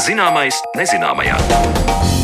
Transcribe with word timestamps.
Zināmais 0.00 0.56
nezināmajā. 0.78 2.19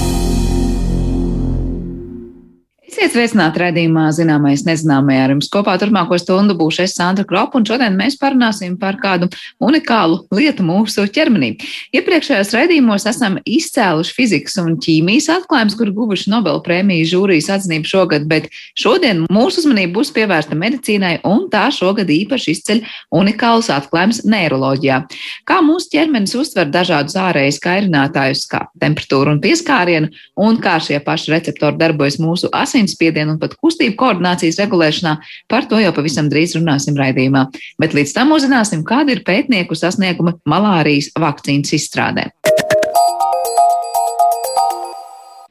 Esiet 3.06 3.20
sveicināti 3.20 3.60
redzījumā, 3.62 4.04
zināmais 4.10 4.64
nezināmajā 4.66 5.18
ar 5.22 5.30
jums 5.30 5.46
kopā 5.54 5.76
turpmāko 5.78 6.16
stundu 6.18 6.56
būšu 6.58 6.80
es 6.82 6.96
Sandra 6.98 7.22
Kropa, 7.22 7.54
un 7.60 7.66
šodien 7.68 7.94
mēs 7.94 8.16
parunāsim 8.18 8.72
par 8.80 8.96
kādu 8.98 9.28
unikālu 9.62 10.24
lietu 10.34 10.64
mūsu 10.66 11.04
ķermenī. 11.14 11.52
Iepriekšējos 11.94 12.50
redzījumos 12.56 13.06
esam 13.06 13.36
izcēluši 13.46 14.14
fizikas 14.16 14.58
un 14.58 14.74
ķīmijas 14.82 15.28
atklājumus, 15.36 15.76
kur 15.78 15.92
guvuši 15.94 16.32
Nobel 16.32 16.58
prēmiju 16.66 17.06
žūrijas 17.12 17.52
atzinību 17.54 17.86
šogad, 17.92 18.26
bet 18.26 18.48
šodien 18.74 19.22
mūsu 19.30 19.62
uzmanība 19.62 20.00
būs 20.00 20.10
pievērsta 20.16 20.58
medicīnai, 20.58 21.20
un 21.30 21.46
tā 21.52 21.68
šogad 21.70 22.10
īpaši 22.10 22.56
izceļ 22.56 22.82
unikālus 23.14 23.70
atklājumus 23.76 24.24
neiroloģijā. 24.26 24.98
Kā 25.46 25.60
mūsu 25.62 25.92
ķermenis 25.94 26.34
uztver 26.42 26.74
dažādus 26.74 27.14
ārējus 27.22 27.62
kairinātājus, 27.62 28.48
kā 28.50 28.66
temperatūru 28.82 29.36
un 29.36 29.40
pieskārienu, 29.46 30.10
un 30.42 30.58
kā 30.58 30.80
šie 30.82 30.98
paši 31.06 31.36
receptori 31.36 31.78
darbojas 31.78 32.18
mūsu 32.18 32.50
asins 32.50 32.95
asinsspiedienu 32.96 33.36
un 33.36 33.40
pat 33.40 33.56
kustību 33.60 33.96
koordinācijas 34.00 34.60
regulēšanā. 34.60 35.16
Par 35.48 35.68
to 35.68 35.78
jau 35.80 35.92
pavisam 35.92 36.28
drīz 36.28 36.56
runāsim 36.56 36.96
raidījumā. 36.96 37.46
Bet 37.78 37.94
līdz 37.94 38.14
tam 38.16 38.32
uzzināsim, 38.32 38.84
kāda 38.84 39.12
ir 39.12 39.24
pētnieku 39.24 39.76
sasnieguma 39.76 40.38
malārijas 40.48 41.12
vakcīnas 41.18 41.76
izstrādē. 41.76 42.30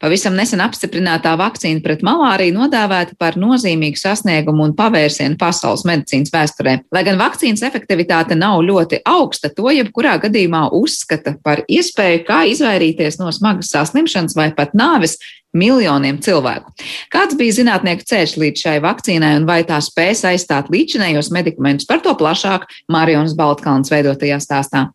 Pavisam 0.05 0.35
nesen 0.37 0.61
apstiprinātā 0.61 1.31
vakcīna 1.39 1.81
pret 1.81 2.03
malāriju 2.05 2.53
nodēvēta 2.53 3.15
par 3.17 3.39
nozīmīgu 3.41 3.97
sasniegumu 3.97 4.67
un 4.67 4.73
pavērsienu 4.77 5.33
pasaules 5.41 5.81
medicīnas 5.89 6.29
vēsturē. 6.29 6.75
Lai 6.93 7.01
gan 7.07 7.17
vakcīnas 7.17 7.63
efektivitāte 7.65 8.37
nav 8.37 8.59
ļoti 8.67 8.99
augsta, 9.09 9.49
to 9.49 9.71
jebkurā 9.73 10.19
gadījumā 10.21 10.67
uzskata 10.77 11.33
par 11.41 11.63
iespēju, 11.65 12.19
kā 12.27 12.43
izvairīties 12.51 13.17
no 13.17 13.31
smagas 13.33 13.71
saslimšanas 13.73 14.37
vai 14.37 14.51
pat 14.53 14.75
nāves 14.77 15.17
miljoniem 15.57 16.19
cilvēku. 16.21 16.75
Kāds 17.09 17.33
bija 17.39 17.55
zinātnieku 17.57 18.05
ceļš 18.05 18.35
līdz 18.43 18.65
šai 18.67 18.75
vakcīnai 18.85 19.31
un 19.39 19.49
vai 19.49 19.63
tā 19.65 19.79
spēs 19.81 20.21
aizstāt 20.29 20.69
līdzinējos 20.69 21.31
medikamentus? 21.33 21.89
Par 21.89 22.05
to 22.05 22.13
plašāk 22.13 22.69
Marijonas 22.93 23.33
Baltkalns 23.33 23.89
veidotajā 23.89 24.37
stāstā. 24.43 24.85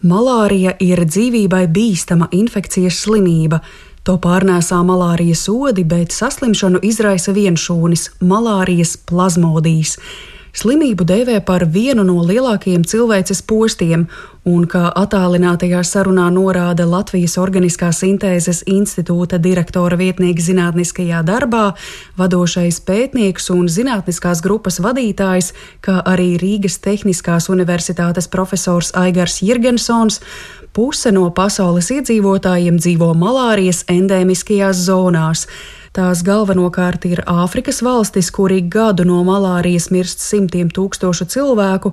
Malārija 0.00 0.78
ir 0.80 1.04
dzīvībai 1.04 1.66
bīstama 1.68 2.30
infekcijas 2.32 3.02
slimība. 3.04 3.60
To 4.08 4.16
pārnēsā 4.16 4.78
malārijas 4.86 5.42
odi, 5.52 5.84
bet 5.84 6.14
saslimšanu 6.16 6.80
izraisa 6.88 7.34
vienšūnis- 7.36 8.08
malārijas 8.32 8.96
plazmodijas. 8.96 9.98
Slimību 10.56 11.06
dēvē 11.06 11.38
par 11.46 11.64
vienu 11.70 12.02
no 12.06 12.18
lielākajiem 12.26 12.82
cilvēces 12.88 13.42
postiem, 13.46 14.06
un, 14.48 14.64
kā 14.70 14.88
attālinātajā 14.96 15.82
sarunā 15.86 16.26
norāda 16.34 16.86
Latvijas 16.88 17.36
Organiskās 17.38 18.00
sintēzes 18.02 18.64
institūta 18.70 19.38
direktora 19.38 19.98
vietnieks 20.00 20.48
zinātniskajā 20.48 21.22
darbā, 21.26 21.74
vadošais 22.18 22.80
pētnieks 22.86 23.50
un 23.54 23.68
zinātniskās 23.70 24.42
grupas 24.42 24.80
vadītājs, 24.82 25.52
kā 25.84 26.00
arī 26.02 26.32
Rīgas 26.40 26.80
Tehniskās 26.82 27.50
Universitātes 27.52 28.30
profesors 28.32 28.94
Aigars 28.98 29.40
Jirgensons, 29.44 30.20
puse 30.74 31.12
no 31.14 31.28
pasaules 31.34 31.90
iedzīvotājiem 31.94 32.78
dzīvo 32.80 33.12
malārijas 33.18 33.84
endēmiskajās 33.90 34.86
zonās. 34.86 35.46
Tās 35.90 36.20
galvenokārt 36.22 37.02
ir 37.08 37.24
Āfrikas 37.26 37.80
valstis, 37.82 38.28
kur 38.30 38.52
ik 38.54 38.68
gadu 38.70 39.02
no 39.08 39.24
malārijas 39.26 39.88
mirst 39.90 40.22
simtiem 40.22 40.68
tūkstošu 40.70 41.26
cilvēku, 41.32 41.90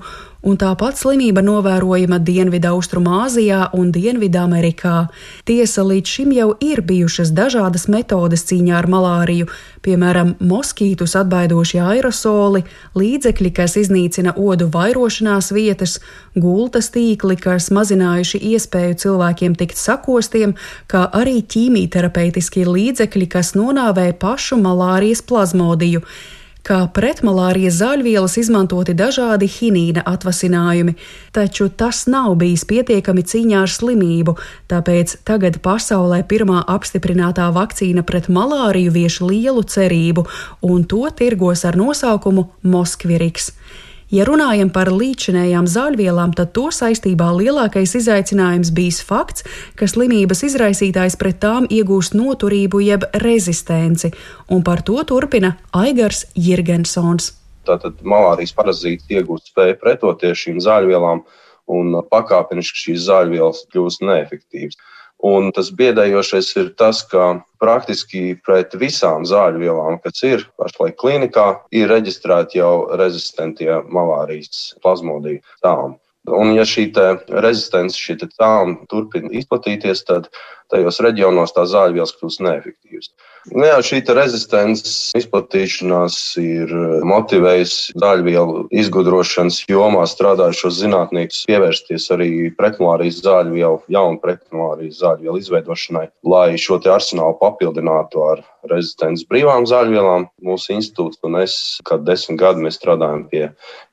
un 0.47 0.55
tāpat 0.59 0.95
slimība 0.95 1.41
novērojama 1.43 2.19
Dienvidu-Austrumāzijā 2.23 3.67
un 3.75 3.89
Dienvidamerikā. 3.91 5.07
Tiesa, 5.47 5.83
līdz 5.87 6.13
šim 6.13 6.31
jau 6.35 6.49
ir 6.63 6.81
bijušas 6.87 7.33
dažādas 7.35 7.87
metodes 7.91 8.45
cīņā 8.47 8.77
ar 8.79 8.87
malāriju, 8.91 9.49
piemēram, 9.83 10.35
moskītus 10.39 11.17
atbaidošie 11.19 11.81
aerosoli, 11.83 12.63
līdzekļi, 12.95 13.51
kas 13.59 13.75
iznīcina 13.81 14.37
odu 14.39 14.69
vairošanās 14.71 15.51
vietas, 15.55 15.97
gultas 16.35 16.91
tīkli, 16.95 17.35
kas 17.43 17.67
mazinājuši 17.75 18.41
iespēju 18.53 19.01
cilvēkiem 19.03 19.59
tikt 19.59 19.79
sakostiem, 19.79 20.55
kā 20.87 21.07
arī 21.11 21.41
ķīmijterapeitiskie 21.43 22.63
līdzekļi, 22.69 23.29
kas 23.35 23.53
nonāvē 23.59 24.13
pašu 24.21 24.59
malārijas 24.63 25.25
plazmodiju. 25.27 26.05
Kā 26.67 26.81
pretmalārijas 26.91 27.77
zāļvielas 27.79 28.33
izmantoti 28.41 28.91
dažādi 28.97 29.47
hinīna 29.47 30.01
atvasinājumi, 30.09 30.97
taču 31.31 31.69
tas 31.71 32.01
nav 32.11 32.33
bijis 32.41 32.65
pietiekami 32.67 33.23
cīņā 33.23 33.61
ar 33.63 33.71
slimību, 33.71 34.33
tāpēc 34.67 35.15
tagad 35.29 35.61
pasaulē 35.63 36.25
pirmā 36.27 36.65
apstiprinātā 36.75 37.47
vakcīna 37.55 38.03
pret 38.03 38.27
malāriju 38.27 38.91
vieš 38.99 39.21
lielu 39.23 39.63
cerību, 39.63 40.27
un 40.67 40.83
to 40.83 41.05
tirgos 41.15 41.63
ar 41.63 41.79
nosaukumu 41.79 42.49
Moskviriks. 42.67 43.53
Ja 44.07 44.23
runājam 44.23 44.69
par 44.71 44.87
līdzinējām 44.87 45.65
zāļvielām, 45.67 46.31
tad 46.37 46.53
to 46.55 46.69
saistībā 46.71 47.27
lielākais 47.35 47.91
izaicinājums 47.99 48.69
bijis 48.71 49.01
fakts, 49.03 49.43
ka 49.75 49.83
slimības 49.91 50.45
izraisītājs 50.47 51.17
pret 51.19 51.41
tām 51.43 51.67
iegūst 51.67 52.15
noturību 52.15 52.79
jeb 52.85 53.03
rezistenci, 53.19 54.13
un 54.47 54.63
par 54.63 54.85
to 54.87 55.01
turpina 55.03 55.57
Aigars 55.75 56.23
Jirgensons. 56.39 57.33
Tātad 57.67 57.99
malārijas 57.99 58.55
parazīts 58.55 59.11
iegūst 59.11 59.51
spēju 59.51 59.75
pretoties 59.81 60.39
šīm 60.39 60.63
zāļvielām, 60.63 61.25
un 61.67 61.99
pakāpeniski 62.07 62.85
šīs 62.85 63.09
zāļvielas 63.09 63.65
kļūst 63.73 64.07
neefektīvas. 64.07 64.79
Un 65.25 65.49
tas 65.49 65.71
biedējošais 65.73 66.49
ir 66.61 66.67
tas, 66.77 66.99
ka 67.09 67.39
praktiski 67.61 68.35
pret 68.45 68.75
visām 68.77 69.25
zāļu 69.25 69.63
vielām, 69.63 69.97
kas 70.03 70.21
ir 70.23 70.43
pašlaik 70.61 70.97
klinikā, 71.01 71.47
ir 71.73 71.89
reģistrēti 71.89 72.59
jau 72.59 72.85
rezistentie 73.01 73.71
malārijas 73.89 74.75
plazmodiju 74.83 75.41
tāmi. 75.65 75.97
Un, 76.27 76.51
ja 76.53 76.65
šī 76.67 76.91
rezistence, 77.31 77.97
šī 77.97 78.19
tāma 78.35 78.75
turpina 78.91 79.31
izplatīties, 79.31 80.03
tad 80.05 80.27
tajos 80.69 80.99
reģionos 81.01 81.55
tā 81.55 81.63
zāļvielas 81.65 82.13
kļūst 82.19 82.43
neefektīvas. 82.43 83.13
Nu, 83.47 83.63
jā, 83.63 83.77
šī 83.85 84.01
rezistences 84.11 85.13
izplatīšanās 85.15 86.17
ir 86.41 86.71
motivējusi 87.07 87.95
zāļvielu 88.01 88.65
izgudrošanas 88.75 89.61
jomā 89.71 90.03
strādājušos 90.09 90.81
zinātniekus 90.81 91.45
pievērsties 91.47 92.09
arī 92.15 92.29
pretmulārijas 92.59 93.21
zāļvielu, 93.23 93.79
jaunu 93.93 94.19
pretmulārijas 94.23 94.99
zāļvielu 94.99 95.39
izveidošanai, 95.39 96.05
lai 96.27 96.59
šo 96.59 96.81
arsenālu 96.91 97.37
papildinātu 97.39 98.25
ar 98.25 98.43
rezistences 98.67 99.27
brīvām 99.31 99.67
zāļvielām. 99.69 100.27
Mūsu 100.43 100.75
institūts 100.75 101.21
un 101.27 101.39
es, 101.39 101.55
kad 101.87 102.03
desmit 102.07 102.41
gadi 102.41 102.73
strādājam 102.73 103.23
pie 103.31 103.45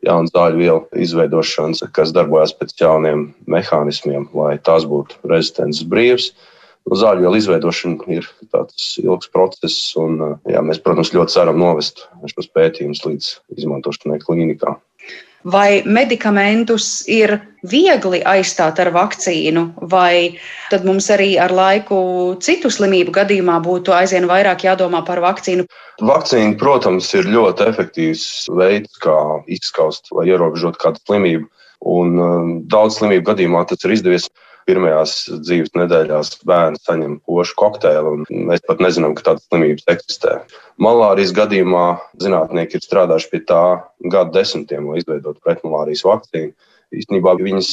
jaunu 0.07 0.33
zāļvielu 0.35 1.05
izveidošanas, 1.07 1.85
kas 1.95 2.11
darbojas 2.17 2.57
pēc 2.59 2.75
jauniem 2.81 3.29
mehānismiem, 3.47 4.27
lai 4.35 4.57
tās 4.59 4.89
būtu 4.91 5.23
rezistences 5.31 5.87
brīvas. 5.87 6.33
Zāļvielu 6.85 7.39
izveidošana 7.41 8.09
ir 8.13 8.27
tāds 8.53 8.99
ilgs 9.01 9.31
process, 9.33 9.95
un 9.97 10.19
jā, 10.45 10.61
mēs, 10.61 10.83
protams, 10.85 11.15
ļoti 11.17 11.33
ceram 11.33 11.57
novest 11.63 12.05
šos 12.29 12.51
pētījumus 12.53 13.05
līdz 13.07 13.31
izmantošanai 13.57 14.21
klīnikā. 14.21 14.77
Vai 15.45 15.83
medikamentus 15.85 17.05
ir 17.09 17.35
viegli 17.69 18.23
aizstāt 18.25 18.79
ar 18.81 18.89
vakcīnu, 18.95 19.65
vai 19.93 20.39
tad 20.73 20.87
mums 20.89 21.11
arī 21.13 21.35
ar 21.37 21.53
laiku 21.53 21.99
citu 22.41 22.71
slimību 22.73 23.13
gadījumā 23.13 23.59
būtu 23.65 23.93
aizvien 23.93 24.25
vairāk 24.29 24.65
jādomā 24.65 25.03
par 25.05 25.21
vakcīnu? 25.21 25.67
Vakcīna, 26.01 26.57
protams, 26.61 27.11
ir 27.13 27.29
ļoti 27.29 27.69
efektīvs 27.69 28.25
veids, 28.57 28.97
kā 29.05 29.19
izskaust 29.53 30.09
vai 30.17 30.31
ierobežot 30.33 30.81
kādu 30.81 31.01
slimību. 31.05 31.49
Un 31.93 32.17
um, 32.17 32.51
daudz 32.65 32.97
slimību 32.97 33.29
gadījumā 33.29 33.67
tas 33.69 33.85
ir 33.85 33.93
izdevies 33.99 34.31
pirmajās 34.69 35.15
dzīves 35.45 35.75
nedēļās 35.79 36.31
bērns 36.49 36.85
saņem 36.87 37.19
pošu 37.29 37.57
kokteili, 37.61 38.13
un 38.19 38.47
mēs 38.51 38.65
pat 38.69 38.83
nezinām, 38.85 39.17
ka 39.17 39.31
tādas 39.31 39.47
slimības 39.49 39.89
eksistē. 39.95 40.39
Malārijas 40.83 41.35
gadījumā 41.37 41.87
zinātnieki 42.23 42.79
ir 42.79 42.87
strādājuši 42.87 43.31
pie 43.33 43.43
tā 43.49 43.65
gadu 44.13 44.35
desmitiem, 44.37 44.89
lai 44.91 45.03
izveidotu 45.03 45.43
pretmalārijas 45.45 46.07
vakcīnu. 46.09 46.55
Īstenībā 46.95 47.35
viņas 47.41 47.71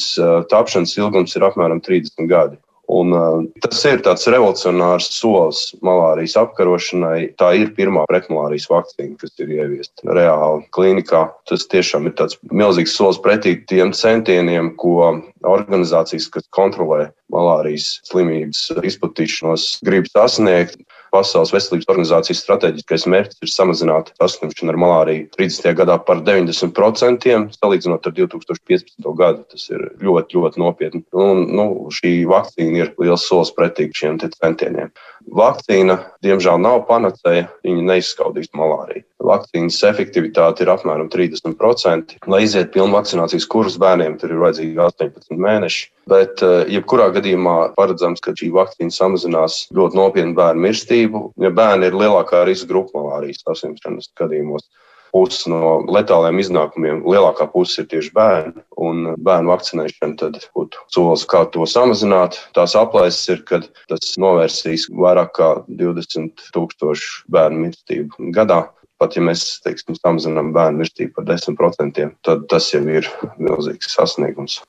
tapšanas 0.52 0.98
ilgums 0.98 1.36
ir 1.38 1.46
apmēram 1.46 1.82
30 1.86 2.30
gadi. 2.32 2.58
Un, 2.92 3.14
uh, 3.16 3.44
tas 3.64 3.84
ir 3.88 4.02
tāds 4.04 4.26
revolucionārs 4.28 5.08
solis 5.14 5.62
malārijas 5.86 6.36
apkarošanai. 6.42 7.32
Tā 7.40 7.54
ir 7.60 7.72
pirmā 7.78 8.04
pretmalārijas 8.10 8.68
vakcīna, 8.72 9.16
kas 9.22 9.32
ir 9.40 9.54
ieviesta 9.56 10.16
reāli 10.18 10.66
klīnikā. 10.76 11.24
Tas 11.48 11.68
tiešām 11.72 12.10
ir 12.10 12.18
milzīgs 12.52 12.98
solis 12.98 13.22
pretī 13.22 13.56
tiem 13.70 13.94
centieniem, 13.96 14.74
ko 14.82 15.14
organizācijas, 15.48 16.28
kas 16.34 16.50
kontrolē 16.52 17.12
malārijas 17.32 18.02
slimības 18.10 18.68
izplatīšanos, 18.84 19.78
grib 19.88 20.10
sasniegt. 20.12 20.82
Pasaules 21.12 21.52
veselības 21.52 21.90
organizācijas 21.92 22.40
strateģiskais 22.46 23.04
mērķis 23.12 23.42
ir 23.44 23.52
samazināt 23.52 24.14
saslimšanu 24.16 24.72
ar 24.72 24.80
malāriju 24.80 25.26
30. 25.36 25.74
gadā 25.82 25.98
par 26.08 26.22
90%, 26.24 27.36
salīdzinot 27.58 28.08
ar 28.08 28.16
2015. 28.16 29.10
gadu. 29.20 29.44
Tas 29.52 29.68
ir 29.74 29.84
ļoti, 30.00 30.40
ļoti 30.40 30.64
nopietni. 30.64 31.04
Un, 31.12 31.44
nu, 31.52 31.68
šī 31.92 32.14
vakcīna 32.32 32.86
ir 32.86 32.94
liels 33.02 33.28
solis 33.28 33.52
pretī 33.58 33.90
šiem 33.92 34.22
centieniem. 34.24 34.94
Vakcīna, 35.36 36.00
diemžēl, 36.24 36.64
nav 36.64 36.86
panacēja, 36.88 37.50
viņa 37.68 37.88
neizskaudīs 37.92 38.54
malāriju. 38.56 39.04
Vakcīnas 39.22 39.78
efektivitāte 39.86 40.66
ir 40.66 40.72
apmēram 40.74 41.10
30%. 41.14 42.18
Lai 42.32 42.42
iziet 42.46 42.72
pilnu 42.74 42.98
vakcinācijas 42.98 43.48
kursu 43.52 43.82
bērniem, 43.82 44.18
tur 44.22 44.34
ir 44.34 44.42
vajadzīgi 44.42 44.82
18 44.82 45.42
mēneši. 45.46 45.88
Bet, 46.12 46.42
eh, 46.42 46.66
jebkurā 46.78 47.12
gadījumā, 47.16 47.74
paredzams, 47.78 48.24
ka 48.24 48.34
šī 48.34 48.52
vakcīna 48.56 48.94
samazinās 48.96 49.68
ļoti 49.78 50.00
nopietnu 50.00 50.38
bērnu 50.38 50.66
mirstību, 50.68 51.26
ja 51.46 51.54
bērni 51.54 51.92
ir 51.92 52.00
lielākā 52.02 52.46
riska 52.50 52.72
grupa 52.74 52.98
malārijas 52.98 53.44
saslimšanas 53.46 54.10
gadījumos 54.18 54.66
pusi 55.12 55.52
no 55.52 55.82
letāliem 55.92 56.40
iznākumiem, 56.42 57.04
lielākā 57.08 57.48
puse 57.52 57.84
ir 57.84 57.90
tieši 57.92 58.12
bērni. 58.16 58.64
Un 58.82 59.14
bērnu 59.20 59.52
vakcinēšana 59.52 60.18
tad 60.22 60.40
būtu 60.56 60.86
solis, 60.94 61.26
kā 61.28 61.44
to 61.54 61.68
samazināt. 61.70 62.40
Tās 62.56 62.76
aplēses 62.80 63.34
ir, 63.36 63.44
ka 63.48 63.62
tas 63.92 64.16
novērsīs 64.22 64.88
vairāk 64.96 65.34
kā 65.38 65.50
20 65.68 66.52
tūkstošu 66.56 67.26
bērnu 67.32 67.68
mirstību 67.68 68.32
gadā. 68.36 68.64
Pat 69.02 69.16
ja 69.18 69.24
mēs 69.26 69.44
teiksim, 69.66 69.96
samazinām 69.98 70.52
bērnu 70.54 70.84
mirstību 70.84 71.16
par 71.18 71.26
10%, 71.32 72.04
tad 72.28 72.44
tas 72.52 72.68
jau 72.70 72.84
ir 72.86 73.08
milzīgs 73.42 73.96
sasniegums. 73.96 74.60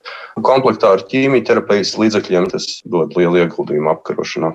Komplektā 0.41 0.95
ar 0.97 1.05
ķīmijterapijas 1.11 1.99
līdzekļiem 2.01 2.49
tas 2.55 2.69
dod 2.89 3.13
lielu 3.19 3.43
ieguldījumu 3.45 3.93
apkarošanā. 3.93 4.55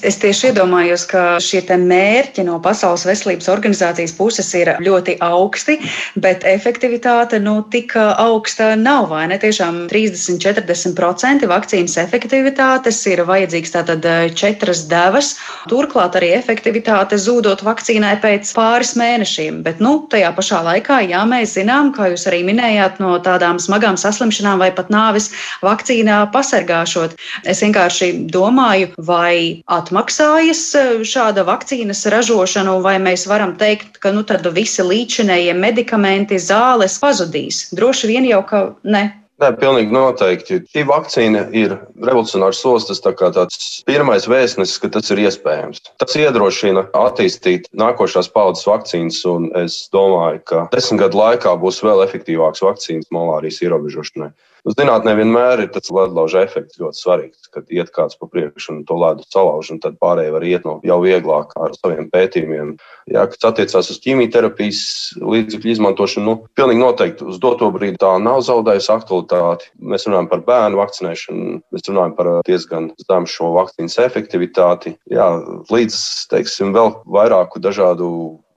Es 0.00 0.16
tieši 0.16 0.48
iedomājos, 0.48 1.02
ka 1.10 1.22
šie 1.44 1.60
mērķi 1.60 2.44
no 2.46 2.56
Pasaules 2.64 3.02
veselības 3.04 3.50
organizācijas 3.52 4.14
puses 4.16 4.48
ir 4.56 4.70
ļoti 4.80 5.18
augsti, 5.20 5.76
bet 6.24 6.46
efektivitāte 6.48 7.36
nu, 7.42 7.58
tik 7.72 7.92
augsta 7.98 8.70
nav. 8.80 9.10
Vai 9.12 9.26
ne? 9.28 9.36
Tiešām 9.42 9.82
30-40% 9.90 11.44
vakcīnas 11.50 11.98
efektivitātes 12.00 13.02
ir 13.12 13.22
vajadzīgs 13.28 13.74
tātad 13.74 14.08
eh, 14.08 14.30
četras 14.32 14.86
devas. 14.88 15.34
Turklāt 15.68 16.16
arī 16.16 16.32
efektivitāte 16.38 17.20
zūdot 17.20 17.66
vakcīnai 17.66 18.16
pēc 18.24 18.54
pāris 18.56 18.94
mēnešiem. 18.96 19.60
Bet 19.66 19.84
nu, 19.84 19.98
tajā 20.08 20.32
pašā 20.38 20.62
laikā, 20.64 21.02
jā, 21.10 21.26
mēs 21.28 21.58
zinām, 21.58 21.92
kā 21.96 22.08
jūs 22.14 22.24
arī 22.30 22.40
minējāt, 22.48 23.02
no 23.04 23.18
tādām 23.20 23.60
smagām 23.60 24.00
saslimšanām 24.00 24.64
vai 24.64 24.72
pat 24.72 24.88
nāvis 24.94 25.28
vakcīnā 25.66 26.24
pasargāšot. 26.32 27.18
Es 27.44 27.60
vienkārši 27.66 28.14
domāju, 28.32 28.94
vai 28.96 29.57
atmaksājas 29.66 30.62
e, 30.78 30.84
šāda 31.08 31.44
vakcīnas 31.48 32.04
ražošana, 32.12 32.78
vai 32.84 32.96
mēs 33.02 33.26
varam 33.30 33.56
teikt, 33.60 33.98
ka 34.02 34.12
nu, 34.14 34.24
visi 34.54 34.84
līdzinējie 34.84 35.54
medikamenti, 35.54 36.38
zāles 36.38 36.98
pazudīs? 37.02 37.68
Droši 37.74 38.12
vien 38.12 38.28
jau 38.28 38.42
ka 38.46 38.62
ne. 38.84 39.08
Nē, 39.38 39.52
pilnīgi 39.54 39.94
noteikti. 39.94 40.56
Šī 40.66 40.82
vakcīna 40.88 41.44
ir 41.54 41.76
revolucionārs 42.02 42.58
solis. 42.58 42.88
Tas 42.88 42.98
tā 43.04 43.12
tāds 43.14 43.84
pirmais 43.86 44.26
vēstnesis, 44.26 44.80
ka 44.82 44.90
tas 44.96 45.12
ir 45.14 45.22
iespējams. 45.22 45.84
Tas 46.02 46.16
iedrošina 46.18 46.88
attīstīt 46.98 47.70
nākošās 47.70 48.32
paudzes 48.34 48.66
vakcīnas, 48.66 49.20
un 49.30 49.46
es 49.60 49.84
domāju, 49.94 50.42
ka 50.50 50.64
desmit 50.74 51.04
gadu 51.04 51.22
laikā 51.22 51.54
būs 51.62 51.78
vēl 51.86 52.02
efektīvāks 52.08 52.66
vakcīnas 52.66 53.12
malārijas 53.14 53.62
ierobežošanai. 53.62 54.32
Zinātnē 54.68 55.14
vienmēr 55.16 55.62
ir 55.64 55.70
tas 55.72 55.88
ledlauža 55.94 56.42
efekts 56.44 56.80
ļoti 56.80 57.00
svarīgs, 57.00 57.48
kad 57.54 57.68
iet 57.72 57.92
kāds 57.94 58.18
pa 58.18 58.28
priekšu 58.28 58.72
un 58.74 58.80
to 58.88 58.96
ledu 59.00 59.24
salauž, 59.32 59.70
un 59.72 59.80
tad 59.80 59.96
pārējie 60.02 60.32
var 60.34 60.44
iet 60.44 60.66
no 60.68 60.74
jau 60.86 60.98
vieglāk 61.04 61.54
ar 61.56 61.76
saviem 61.78 62.10
pētījumiem. 62.12 62.74
Jā, 63.12 63.24
kas 63.30 63.48
attiecās 63.48 63.88
uz 63.94 64.00
ķīmijterapijas 64.04 64.82
līdzekļu 65.22 65.72
izmantošanu, 65.72 66.26
nu, 66.26 66.50
pilnīgi 66.58 66.82
noteikti 66.82 67.28
uz 67.28 67.38
doto 67.42 67.70
brīdi 67.74 68.00
tā 68.02 68.10
nav 68.22 68.42
zaudējusi 68.46 68.92
aktualitāti. 68.96 69.70
Mēs 69.80 70.08
runājam 70.08 70.28
par 70.32 70.44
bērnu 70.48 70.82
vakcinēšanu, 70.82 71.60
mēs 71.72 71.88
runājam 71.88 72.18
par 72.18 72.32
diezgan 72.48 72.90
zemu 73.06 73.32
šo 73.32 73.54
vakcīnas 73.56 73.96
efektivitāti. 74.04 74.98
Jā, 75.12 75.30
līdz, 75.72 76.02
teiksim, 76.34 76.76
vēl 76.76 76.92
vairāku 77.08 77.62
dažādu 77.64 78.10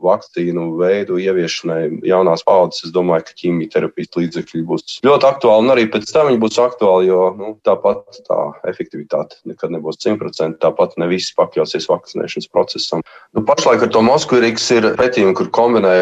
vakcīnu 0.04 0.66
veidu 0.80 1.20
ieviešanai 1.22 2.02
jaunās 2.08 2.44
paudzes, 2.48 2.88
es 2.88 2.94
domāju, 2.96 3.28
ka 3.28 3.38
ķīmijterapijas 3.42 4.18
līdzekļi 4.18 4.64
būs 4.70 4.98
ļoti 5.06 5.28
aktuāli. 5.30 5.66
Un 5.66 5.74
arī 5.76 5.86
pēc 5.94 6.10
tam 6.14 6.30
viņi 6.30 6.42
būs 6.42 6.60
aktuāli, 6.64 7.10
jo 7.12 7.28
nu, 7.38 7.52
tāpat 7.68 8.22
tā 8.28 8.40
efektivitāte 8.72 9.40
nekad 9.50 9.76
nebūs 9.76 10.02
100%. 10.02 10.60
Tāpat 10.62 10.98
ne 11.02 11.10
visi 11.12 11.36
pakļausies 11.38 11.90
vakcinēšanas 11.92 12.50
procesam. 12.54 13.06
Nu, 13.36 13.46
pašlaik 13.48 13.86
ar 13.88 13.94
to 13.94 14.04
Moskvīrīgs 14.06 14.68
ir 14.78 14.90
pētījumi, 15.00 15.38
kur 15.38 15.52
kombinē 15.54 15.96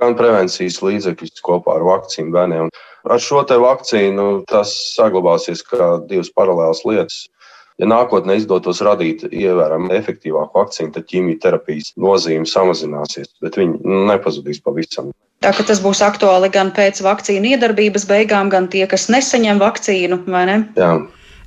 gan 0.00 0.18
prevencijas 0.18 0.82
līdzekļus 0.84 1.42
kopā 1.46 1.78
ar 1.78 1.86
vakcīnu 1.86 2.34
bērniem. 2.34 2.74
Ar 3.06 3.22
šo 3.22 3.44
te 3.46 3.54
vakcīnu 3.62 4.42
tas 4.50 4.72
saglabāsies 4.96 5.62
kā 5.66 5.96
divas 6.10 6.32
paralēlas 6.34 6.82
lietas. 6.88 7.26
Ja 7.76 7.88
nākotnē 7.90 8.38
izdotos 8.38 8.80
radīt 8.84 9.26
ievērojami 9.28 9.92
efektīvāku 9.98 10.62
vakcīnu, 10.62 10.94
tad 10.94 11.04
ķīmijterapijas 11.10 11.92
nozīme 12.00 12.48
samazināsies, 12.48 13.34
bet 13.44 13.58
viņi 13.60 13.98
nepazudīs 14.08 14.62
pavisam. 14.64 15.10
Tā 15.44 15.52
ka 15.52 15.66
tas 15.68 15.82
būs 15.84 16.00
aktuāli 16.00 16.48
gan 16.54 16.72
pēc 16.72 17.02
vakcīnu 17.04 17.52
iedarbības 17.52 18.08
beigām, 18.08 18.48
gan 18.48 18.70
tie, 18.72 18.86
kas 18.88 19.10
nesaņem 19.12 19.60
vakcīnu, 19.60 20.22
vai 20.32 20.46
ne? 20.48 20.56
Jā. 20.80 20.94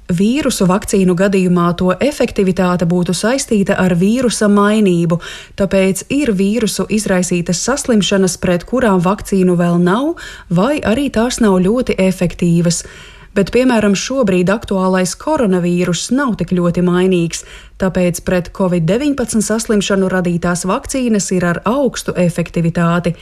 Vīrusu 0.10 0.66
vakcīnu 0.70 1.14
gadījumā 1.18 1.68
to 1.78 1.92
efektivitāte 2.02 2.88
būtu 2.90 3.14
saistīta 3.14 3.76
ar 3.78 3.94
vīrusa 3.98 4.48
mainību, 4.50 5.20
tāpēc 5.58 6.08
ir 6.14 6.32
vīrusu 6.34 6.88
izraisītas 6.90 7.62
saslimšanas, 7.66 8.40
pret 8.42 8.66
kurām 8.70 9.02
vakcīnu 9.06 9.58
vēl 9.58 9.78
nav, 9.82 10.16
vai 10.50 10.80
arī 10.82 11.12
tās 11.14 11.38
nav 11.42 11.60
ļoti 11.66 11.98
efektīvas 12.02 12.84
bet, 13.40 13.54
piemēram, 13.56 13.96
šobrīd 13.96 14.52
aktuālais 14.52 15.16
koronavīruss 15.20 16.12
nav 16.12 16.36
tik 16.42 16.52
ļoti 16.58 16.84
mainīgs, 16.84 17.46
tāpēc 17.80 18.20
pret 18.28 18.52
covid-19 18.56 19.46
saslimšanu 19.46 20.10
radītās 20.12 20.66
vakcīnas 20.68 21.32
ir 21.38 21.48
ar 21.48 21.62
augstu 21.70 22.16
efektivitāti. 22.20 23.16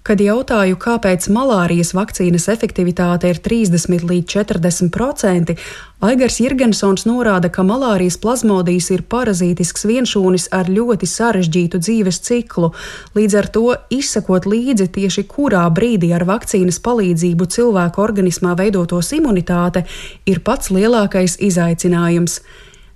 Kad 0.00 0.22
jautāju, 0.24 0.78
kāpēc 0.80 1.26
malārijas 1.28 1.90
vakcīnas 1.92 2.46
efektivitāte 2.48 3.28
ir 3.28 3.40
30 3.44 4.06
līdz 4.08 4.30
40 4.32 4.88
procenti, 4.94 5.58
Aigars 6.00 6.38
Jirgensons 6.40 7.04
norāda, 7.04 7.50
ka 7.52 7.60
malārijas 7.68 8.16
plazmodijas 8.22 8.88
ir 8.94 9.02
parazītisks 9.12 9.84
vienšūnis 9.90 10.48
ar 10.56 10.70
ļoti 10.72 11.04
sarežģītu 11.04 11.82
dzīves 11.84 12.22
ciklu. 12.24 12.72
Līdz 13.18 13.36
ar 13.42 13.50
to 13.52 13.66
izsekot 13.92 14.48
līdzi 14.48 14.88
tieši 14.96 15.26
kurā 15.28 15.66
brīdī 15.68 16.14
ar 16.16 16.24
vakcīnas 16.32 16.80
palīdzību 16.80 17.50
cilvēku 17.52 18.00
organismā 18.00 18.56
veidotos 18.56 19.12
imunitāte 19.12 19.84
ir 20.24 20.40
pats 20.40 20.72
lielākais 20.72 21.36
izaicinājums 21.44 22.40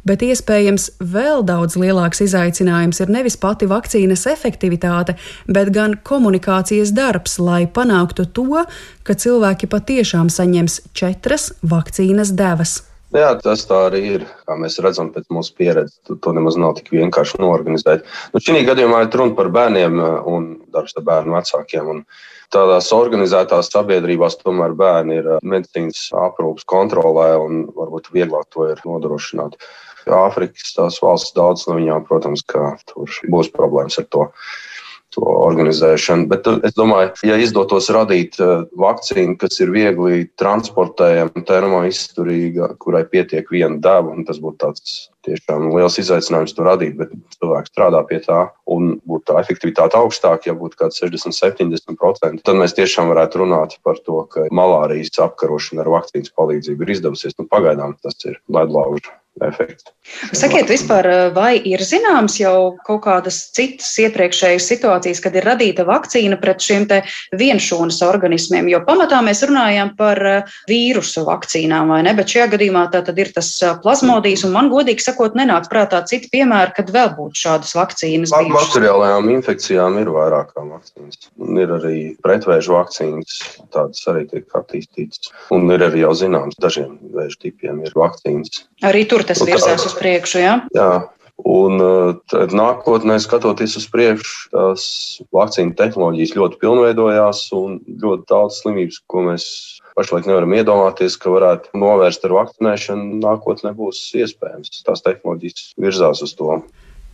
bet 0.08 0.24
iespējams 0.24 0.90
vēl 1.00 1.44
daudz 1.48 1.76
lielāks 1.80 2.22
izaicinājums 2.24 3.02
ir 3.02 3.12
nevis 3.12 3.36
pati 3.40 3.68
vakcīnas 3.70 4.26
efektivitāte, 4.30 5.16
bet 5.48 5.72
gan 5.74 5.98
komunikācijas 6.04 6.94
darbs, 6.96 7.38
lai 7.42 7.64
panāktu 7.66 8.28
to, 8.36 8.64
ka 9.04 9.16
cilvēki 9.18 9.70
patiešām 9.72 10.32
saņems 10.32 10.80
četras 10.96 11.52
vakcīnas 11.62 12.34
devas. 12.36 12.82
Jā, 13.14 13.28
tas 13.38 13.62
tā 13.70 13.76
arī 13.86 14.00
ir. 14.16 14.22
Kā 14.42 14.56
mēs 14.58 14.80
redzam, 14.82 15.12
pēc 15.14 15.28
mūsu 15.30 15.52
pieredzes, 15.54 16.00
to, 16.06 16.16
to 16.18 16.32
nemaz 16.34 16.56
nav 16.58 16.74
tik 16.80 16.90
vienkārši 16.96 17.38
norganizēt. 17.38 18.08
Nu, 18.34 18.42
šī 18.42 18.64
gadījumā 18.66 19.04
ir 19.04 19.18
runa 19.20 19.36
par 19.38 19.52
bērniem 19.54 20.00
uh, 20.02 20.16
un 20.26 20.48
darbs 20.74 20.96
ar 20.98 21.06
bērnu 21.06 21.36
vecākiem. 21.36 21.92
Un 21.92 22.00
tādās 22.54 22.90
organizētās 22.96 23.70
sabiedrībās 23.70 24.40
tomēr 24.40 24.74
bērni 24.78 25.20
ir 25.20 25.30
uh, 25.36 25.38
medicīnas 25.46 26.08
aprūpas 26.24 26.66
kontrolē 26.66 27.28
un 27.38 27.68
varbūt 27.76 28.10
vieglāk 28.16 28.50
to 28.50 28.66
ir 28.72 28.82
nodrošināt. 28.82 29.54
Āfrikas 30.12 30.74
tās 30.76 31.00
valsts, 31.02 31.34
daudz 31.36 31.66
no 31.68 31.78
viņām, 31.78 32.06
protams, 32.08 32.44
ka 32.46 32.74
tur 32.90 33.10
būs 33.30 33.52
problēmas 33.54 34.00
ar 34.02 34.08
to. 34.10 34.30
To 35.14 35.22
organizēšanu. 35.22 36.26
Bet 36.26 36.48
uh, 36.50 36.56
es 36.66 36.74
domāju, 36.74 37.12
ja 37.22 37.36
izdotos 37.38 37.86
radīt 37.94 38.34
uh, 38.42 38.64
vakcīnu, 38.74 39.36
kas 39.38 39.60
ir 39.62 39.70
viegli 39.70 40.24
transportējama, 40.40 41.44
termoizturīga, 41.46 42.72
kurai 42.82 43.04
pietiek 43.06 43.46
viena 43.54 43.78
deva, 43.78 44.10
un 44.10 44.26
tas 44.26 44.40
būtu 44.42 44.58
tāds 44.64 44.96
tiešām 45.24 45.70
liels 45.70 46.00
izaicinājums 46.02 46.56
to 46.56 46.66
radīt, 46.66 46.96
bet 46.98 47.14
cilvēks 47.38 47.72
strādā 47.72 48.02
pie 48.08 48.20
tā 48.26 48.40
un 48.70 48.96
būtu 49.06 49.30
tā 49.30 49.40
efektivitāte 49.44 49.98
augstāka, 50.00 50.50
ja 50.50 50.58
būtu 50.58 50.80
kaut 50.80 50.96
kāds 50.98 51.02
60-70%, 51.04 52.42
tad 52.44 52.58
mēs 52.60 52.76
tiešām 52.76 53.12
varētu 53.14 53.44
runāt 53.44 53.78
par 53.86 54.02
to, 54.02 54.24
ka 54.34 54.48
malārijas 54.50 55.14
apkarošana 55.28 55.84
ar 55.84 55.94
vakcīnas 56.00 56.34
palīdzību 56.34 56.84
ir 56.88 56.96
izdevusies. 56.98 57.38
Nu, 57.38 57.46
pagaidām 57.50 57.94
tas 58.02 58.18
ir 58.26 58.40
ledlauža 58.50 59.14
efekts. 59.42 59.90
Sakiet, 60.36 60.68
vispār, 60.68 61.06
vai 61.34 61.56
ir 61.66 61.82
zināms 61.82 62.36
jau 62.38 62.76
kaut 62.86 63.02
kādas 63.06 63.38
citas 63.56 63.88
iepriekšējas 64.04 64.66
situācijas, 64.68 65.22
kad 65.24 65.34
ir 65.38 65.46
radīta 65.48 65.86
vakcīna 65.88 66.38
pret 66.40 66.62
šiem 66.62 66.86
te 66.90 67.00
vienšūnas 67.34 68.02
organismiem? 68.06 68.68
Jo 68.70 68.82
pamatā 68.86 69.22
mēs 69.24 69.42
runājam 69.48 69.94
par 69.98 70.20
vīrusu 70.70 71.24
vakcīnām, 71.26 71.90
vai 71.94 72.02
ne? 72.06 72.14
Bet 72.14 72.30
šajā 72.34 72.50
gadījumā 72.54 72.84
tā 72.92 73.02
tad 73.06 73.18
ir 73.18 73.32
tas 73.34 73.50
plazmodijas, 73.82 74.44
un 74.46 74.54
man 74.54 74.70
godīgi 74.72 75.06
sakot, 75.06 75.34
nenāk 75.38 75.70
prātā 75.72 76.02
citi 76.06 76.30
piemēri, 76.34 76.76
kad 76.76 76.92
vēl 76.94 77.14
būtu 77.16 77.42
šādas 77.46 77.74
vakcīnas. 77.78 78.34
Bakteriālajām 78.54 79.32
infekcijām 79.34 79.98
ir 80.02 80.12
vairāk 80.14 80.52
kā 80.54 80.66
vakcīnas. 80.68 81.30
Un 81.40 81.58
ir 81.64 81.74
arī 81.74 81.96
pretvēžu 82.24 82.76
vakcīnas, 82.76 83.40
tādas 83.74 84.04
arī 84.12 84.28
tiek 84.30 84.60
attīstītas. 84.60 85.32
Un 85.54 85.66
ir 85.74 85.82
arī 85.88 86.04
jau 86.04 86.12
zināms, 86.18 86.60
dažiem 86.60 86.98
vēža 87.14 87.40
tipiem 87.48 87.82
ir 87.84 87.96
vakcīnas. 87.98 88.64
Arī 88.84 89.04
tur 89.08 89.23
tas 89.28 89.42
virzās 89.44 89.86
uz 89.88 89.96
priekšu, 89.98 90.40
jā? 90.42 90.54
Jā. 90.76 90.92
Un 91.50 91.82
tad 92.30 92.52
nākotnē, 92.54 93.16
skatoties 93.18 93.74
uz 93.80 93.88
priekšu, 93.90 94.52
tās 94.52 94.84
vakcīnu 95.34 95.74
tehnoloģijas 95.76 96.36
ļoti 96.38 96.60
pilnveidojās 96.62 97.40
un 97.58 97.80
ļoti 97.82 98.28
daudz 98.30 98.60
slimības, 98.62 99.00
ko 99.10 99.24
mēs 99.26 99.46
pašlaik 99.98 100.28
nevaram 100.30 100.54
iedomāties, 100.54 101.18
ka 101.18 101.34
varētu 101.34 101.74
novērst 101.82 102.24
ar 102.28 102.36
vakcinēšanu, 102.38 103.18
nākotnē 103.24 103.74
būs 103.74 104.06
iespējams. 104.22 104.84
Tās 104.86 105.02
tehnoloģijas 105.06 105.74
virzās 105.82 106.22
uz 106.22 106.36
to. 106.38 106.60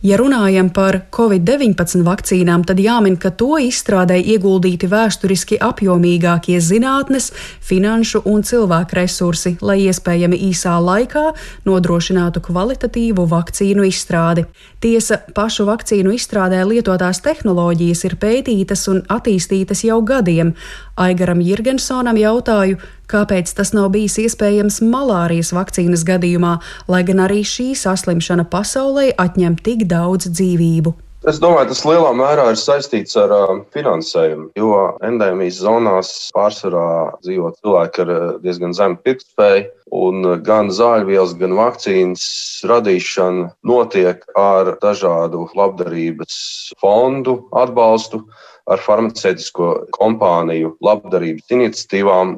Ja 0.01 0.17
runājam 0.17 0.71
par 0.73 0.95
covid-19 1.13 2.01
vakcīnām, 2.01 2.63
tad 2.65 2.79
jāmin, 2.81 3.19
ka 3.21 3.29
to 3.37 3.59
izstrādē 3.61 4.15
ieguldīti 4.17 4.87
vēsturiski 4.89 5.59
apjomīgākie 5.61 6.55
zinātnes, 6.57 7.29
finanšu 7.61 8.23
un 8.25 8.41
cilvēku 8.41 8.97
resursi, 8.97 9.53
lai 9.61 9.77
iespējami 9.83 10.39
īsā 10.47 10.79
laikā 10.81 11.27
nodrošinātu 11.69 12.41
kvalitatīvu 12.49 13.27
vakcīnu 13.29 13.85
izstrādi. 13.91 14.47
Tiesa, 14.81 15.19
pašu 15.37 15.67
vakcīnu 15.69 16.15
izstrādē 16.17 16.63
lietotās 16.65 17.21
tehnoloģijas 17.21 18.01
ir 18.09 18.17
pētītas 18.17 18.87
un 18.89 19.03
attīstītas 19.05 19.85
jau 19.85 20.01
gadiem. 20.01 20.55
Aigaram 21.01 21.41
Jirgensonam 21.41 22.17
jautāju, 22.19 22.79
kāpēc 23.11 23.51
tas 23.57 23.73
nav 23.75 23.91
bijis 23.95 24.19
iespējams 24.21 24.81
malārijas 24.85 25.53
vakcīnas 25.57 26.05
gadījumā, 26.07 26.57
lai 26.91 27.03
gan 27.07 27.23
arī 27.25 27.41
šī 27.47 27.71
saslimšana 27.77 28.45
pasaulē 28.51 29.11
atņem 29.21 29.57
tik 29.65 29.87
daudz 29.89 30.29
dzīvību. 30.29 30.93
Es 31.29 31.37
domāju, 31.37 31.67
tas 31.69 31.83
lielā 31.85 32.15
mērā 32.17 32.47
ir 32.49 32.57
saistīts 32.57 33.13
ar 33.21 33.29
uh, 33.35 33.49
finansējumu, 33.75 34.47
jo 34.57 34.77
endēmijas 35.05 35.59
zonās 35.61 36.09
pārsvarā 36.33 36.85
dzīvo 37.21 37.51
cilvēki 37.59 38.01
ar 38.01 38.13
uh, 38.13 38.23
diezgan 38.41 38.73
zemu 38.73 38.97
pirktspēju, 39.05 39.67
un 40.01 40.25
uh, 40.25 40.39
gan 40.41 40.71
zāļvielas, 40.73 41.35
gan 41.37 41.53
vakcīnas 41.59 42.23
radīšana 42.71 43.51
notiek 43.69 44.25
ar 44.33 44.73
dažādu 44.81 45.45
labdarības 45.59 46.39
fondu 46.81 47.37
atbalstu 47.53 48.23
ar 48.69 48.81
farmaceitisko 48.81 49.69
kompāniju 49.95 50.75
labdarības 50.83 51.53
iniciatīvām. 51.55 52.33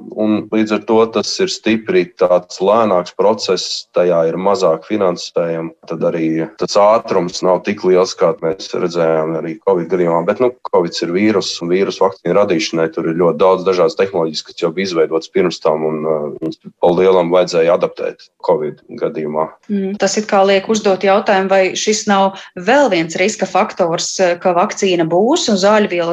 Līdz 0.54 0.76
ar 0.78 0.84
to 0.90 1.00
tas 1.18 1.32
ir 1.44 1.52
stipri 1.52 2.06
tāds 2.20 2.62
lēnāks 2.64 3.16
process, 3.20 3.86
tajā 3.96 4.24
ir 4.30 4.40
mazāk 4.40 4.88
finansējuma. 4.90 5.74
Tad 5.90 6.06
arī 6.10 6.48
tas 6.62 6.78
ātrums 6.80 7.44
nav 7.46 7.64
tik 7.68 7.84
liels, 7.88 8.16
kā 8.18 8.34
mēs 8.44 8.72
redzējām 8.74 9.38
arī 9.40 9.58
Covid 9.68 9.90
gadījumā. 9.92 10.24
Bet 10.28 10.42
nu, 10.44 10.52
Covid 10.72 11.00
ir 11.06 11.14
vīrus 11.16 11.52
un 11.64 11.72
vīrusu 11.74 12.06
vakcīnu 12.06 12.38
radīšanai. 12.40 12.90
Tur 12.96 13.10
ir 13.12 13.20
ļoti 13.20 13.42
daudz 13.42 13.68
dažādas 13.68 13.98
tehnoloģijas, 14.00 14.46
kas 14.48 14.64
jau 14.64 14.72
bija 14.76 14.90
izveidotas 14.90 15.32
pirms 15.34 15.60
tam, 15.64 15.86
un 15.88 16.02
uh, 16.08 16.26
viņas 16.42 16.62
pa 16.82 16.92
lielam 16.94 17.32
vajadzēja 17.34 17.78
adaptēt 17.78 18.28
Covid 18.46 18.82
gadījumā. 19.00 19.48
Mm, 19.72 19.98
tas 20.02 20.18
it 20.20 20.28
kā 20.30 20.44
liek 20.48 20.68
uzdot 20.72 21.06
jautājumu, 21.06 21.52
vai 21.52 21.64
šis 21.80 22.06
nav 22.10 22.40
vēl 22.60 22.90
viens 22.94 23.18
riska 23.20 23.48
faktors, 23.50 24.16
ka 24.44 24.54
vakcīna 24.58 25.08
būs 25.10 25.48
un 25.52 25.60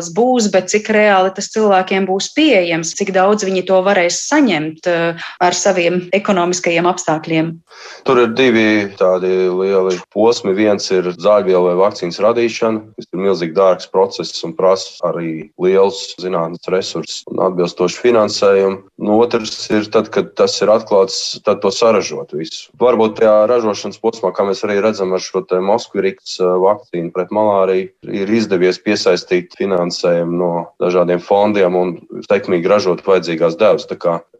zāļvielas 0.00 0.14
būs, 0.14 0.50
bet 0.52 0.70
cik 0.70 0.90
reāli 0.90 1.32
tas 1.34 1.50
cilvēkiem 1.52 2.06
būs 2.06 2.32
pieejams, 2.34 2.94
cik 2.96 3.12
daudz 3.12 3.44
viņi 3.44 3.66
to 3.66 3.82
varēs 3.82 4.28
saņemt 4.28 4.86
eh, 4.86 5.16
ar 5.40 5.54
saviem 5.54 6.08
ekonomiskajiem 6.12 6.86
apstākļiem. 6.86 7.60
Tur 8.04 8.20
ir 8.24 8.34
divi 8.34 8.90
tādi 8.96 9.48
lieli 9.48 9.98
posmi. 10.12 10.54
Viens 10.54 10.90
ir 10.90 11.12
zāļvielu 11.12 11.70
vai 11.70 11.76
vakcīnas 11.76 12.20
radīšana, 12.20 12.80
kas 12.96 13.06
ir 13.12 13.20
milzīgi 13.20 13.54
dārgs 13.54 13.90
process 13.90 14.44
un 14.44 14.54
prasa 14.54 14.98
arī 15.10 15.50
liels 15.60 16.14
zinātnes 16.20 16.66
resursus 16.68 17.24
un 17.30 17.40
atbilstošu 17.40 18.00
finansējumu. 18.00 18.82
Un 19.00 19.12
otrs 19.16 19.68
ir 19.70 19.88
tad, 19.92 20.10
kad 20.12 20.34
tas 20.36 20.56
ir 20.60 20.70
atklāts, 20.72 21.40
tad 21.44 21.62
to 21.62 21.70
saražot 21.72 22.32
visu. 22.36 22.70
Varbūt 22.80 23.20
tajā 23.20 23.46
ražošanas 23.50 24.00
posmā, 24.00 24.32
kā 24.34 24.44
mēs 24.48 24.64
arī 24.66 24.80
redzam 24.80 25.14
ar 25.14 25.22
šo 25.22 25.44
Moskvīriks 25.50 26.38
eh, 26.40 26.46
vakcīnu 26.64 27.12
pret 27.14 27.32
malāriju, 27.34 27.90
ir 28.06 28.30
izdevies 28.32 28.78
piesaistīt 28.82 29.56
finansējumu 29.58 29.89
finansējumu 29.90 30.38
no 30.38 30.52
dažādiem 30.80 31.20
fondiem 31.20 31.74
un 31.76 31.94
sekmīgi 32.28 32.68
ražot 32.68 33.02
vajadzīgās 33.04 33.58
devas. 33.58 33.86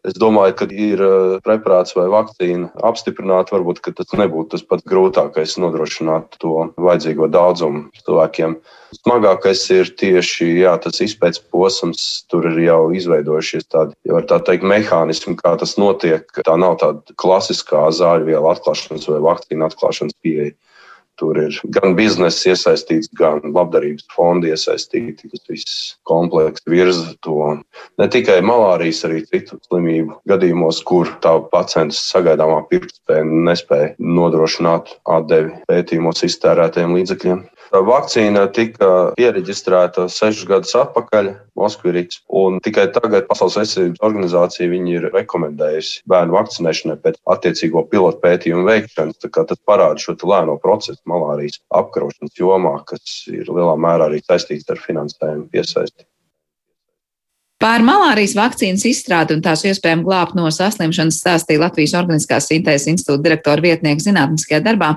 Es 0.00 0.14
domāju, 0.16 0.54
ka 0.56 0.66
ir 0.72 1.00
eh, 1.02 1.40
preparāts 1.44 1.94
vai 1.94 2.06
vakcīna 2.08 2.70
apstiprināta, 2.88 3.52
varbūt 3.52 3.82
tas 3.92 4.14
nebūtu 4.16 4.54
tas 4.54 4.62
pats 4.64 4.86
grūtākais 4.88 5.58
nodrošināt 5.60 6.38
to 6.40 6.70
vajadzīgo 6.80 7.28
daudzumu 7.28 7.90
cilvēkiem. 8.00 8.56
Smagākais 8.96 9.60
ir 9.70 9.92
tieši 10.00 10.62
jā, 10.62 10.72
tas 10.80 11.02
izpētes 11.04 11.42
posms, 11.52 12.24
tur 12.32 12.48
ir 12.48 12.56
jau 12.64 12.90
izveidojušies 12.96 13.68
tādi, 13.68 13.94
var 14.08 14.24
tā 14.24 14.40
teikt, 14.40 14.64
mehānismi, 14.64 15.36
kā 15.36 15.52
tas 15.60 15.76
notiek. 15.76 16.24
Tā 16.32 16.56
nav 16.56 16.80
tāda 16.80 17.14
klasiskā 17.20 17.90
zāļu 17.92 18.32
vielu 18.32 18.50
atklāšanas 18.50 19.06
vai 19.12 19.20
vakcīnu 19.28 19.68
atklāšanas 19.68 20.16
pieeja. 20.24 20.56
Tur 21.20 21.36
ir 21.36 21.56
gan 21.76 21.92
biznesa 21.98 22.54
iesaistīts, 22.54 23.10
gan 23.18 23.42
labdarības 23.52 24.06
fondi 24.14 24.54
iesaistīti. 24.54 25.28
Tas 25.28 25.42
viss 25.52 25.80
komplekss 26.08 26.64
virza 26.70 27.12
to 27.26 27.52
ne 28.00 28.08
tikai 28.08 28.38
malārijas, 28.46 29.02
arī 29.08 29.20
citu 29.28 29.60
slimību 29.68 30.16
gadījumos, 30.30 30.80
kur 30.88 31.12
tā 31.24 31.36
pacienta 31.52 31.98
sagaidāmā 31.98 32.62
pirktspēja 32.72 33.28
nespēja 33.50 33.92
nodrošināt 34.00 34.94
atdevi 35.18 35.52
pētījumos 35.68 36.24
iztērētajiem 36.30 36.96
līdzekļiem. 37.00 37.48
Vakcīna 37.70 38.48
tika 38.50 39.12
pieregistrēta 39.14 40.08
sešus 40.10 40.48
gadus 40.48 40.72
atpakaļ 40.74 41.28
Moskvīrīts, 41.60 42.22
un 42.40 42.58
tikai 42.64 42.88
tagad 42.94 43.28
Pasaules 43.28 43.58
veselības 43.60 44.02
organizācija 44.06 44.66
ir 44.90 45.06
rekomendējusi 45.14 46.02
bērnu 46.10 46.34
vakcinēšanai 46.34 46.96
pēc 47.04 47.20
attiecīgo 47.30 47.84
pilotu 47.92 48.18
pētījumu 48.24 48.66
veikšanas. 48.66 49.20
Tas 49.22 49.62
parāda 49.68 50.02
šo 50.02 50.16
lēno 50.32 50.58
procesu 50.62 50.98
malārijas 51.10 51.60
apkarošanas 51.82 52.38
jomā, 52.38 52.76
kas 52.88 53.24
ir 53.32 53.50
lielā 53.50 53.74
mērā 53.80 54.08
arī 54.10 54.22
saistīts 54.24 54.70
ar 54.70 54.80
finansējumu 54.86 55.50
piesaisti. 55.52 56.06
Par 57.60 57.82
malārijas 57.84 58.32
vakcīnas 58.38 58.86
izstrādi 58.88 59.34
un 59.36 59.42
tās 59.44 59.66
iespējām 59.68 60.00
glābt 60.06 60.32
no 60.32 60.46
saslimšanas 60.48 61.18
stāstīja 61.20 61.60
Latvijas 61.60 61.92
Organiskās 61.98 62.46
sintēzes 62.48 62.88
institūta 62.88 63.20
direktora 63.26 63.60
vietnieks 63.60 64.06
zinātniskajā 64.06 64.62
darbā, 64.64 64.94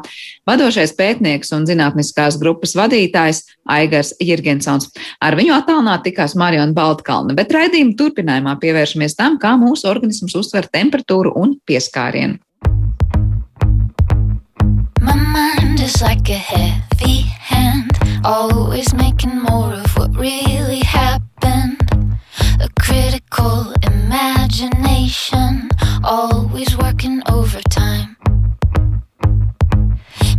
vadošais 0.48 0.96
pētnieks 0.96 1.52
un 1.58 1.68
zinātniskās 1.68 2.38
grupas 2.40 2.72
vadītājs 2.80 3.42
Aigars 3.68 4.14
Jirgensons. 4.24 4.94
Ar 5.20 5.36
viņu 5.36 5.58
attālināt 5.58 6.06
tikās 6.08 6.38
Mariona 6.40 6.72
Baltkalna, 6.78 7.36
bet 7.36 7.52
raidījuma 7.52 7.98
turpinājumā 8.00 8.56
pievēršamies 8.64 9.20
tam, 9.20 9.36
kā 9.44 9.58
mūsu 9.60 9.92
organisms 9.92 10.38
uztver 10.40 10.72
temperatūru 10.72 11.36
un 11.44 11.58
pieskārienu. 11.68 12.40
Mind 15.04 15.53
is 15.84 16.02
like 16.02 16.30
a 16.30 16.38
heavy 16.38 17.24
hand, 17.52 17.92
always 18.24 18.94
making 18.94 19.38
more 19.38 19.74
of 19.74 19.98
what 19.98 20.16
really 20.16 20.80
happened. 20.80 21.78
A 22.62 22.70
critical 22.80 23.74
imagination, 23.84 25.70
always 26.02 26.78
working 26.78 27.22
overtime. 27.30 28.16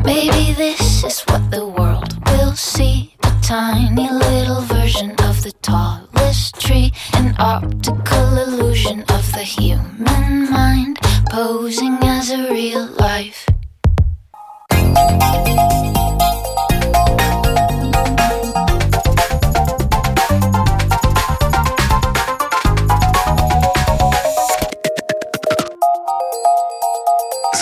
Maybe 0.03 0.55
this 0.55 1.05
is 1.05 1.21
what 1.29 1.51
the 1.51 1.67
world 1.67 2.13
will 2.31 2.57
see 2.57 3.15
a 3.23 3.33
tiny 3.43 4.09
little 4.11 4.63
version 4.63 5.11
of 5.29 5.43
the 5.43 5.53
tallest 5.61 6.59
tree, 6.59 6.91
an 7.13 7.35
optical 7.39 8.39
illusion 8.39 9.01
of 9.11 9.31
the 9.33 9.45
human 9.57 10.51
mind 10.51 10.99
posing 11.31 11.99
as 12.03 12.31
a 12.31 12.51
real 12.51 12.87
life. 12.87 13.47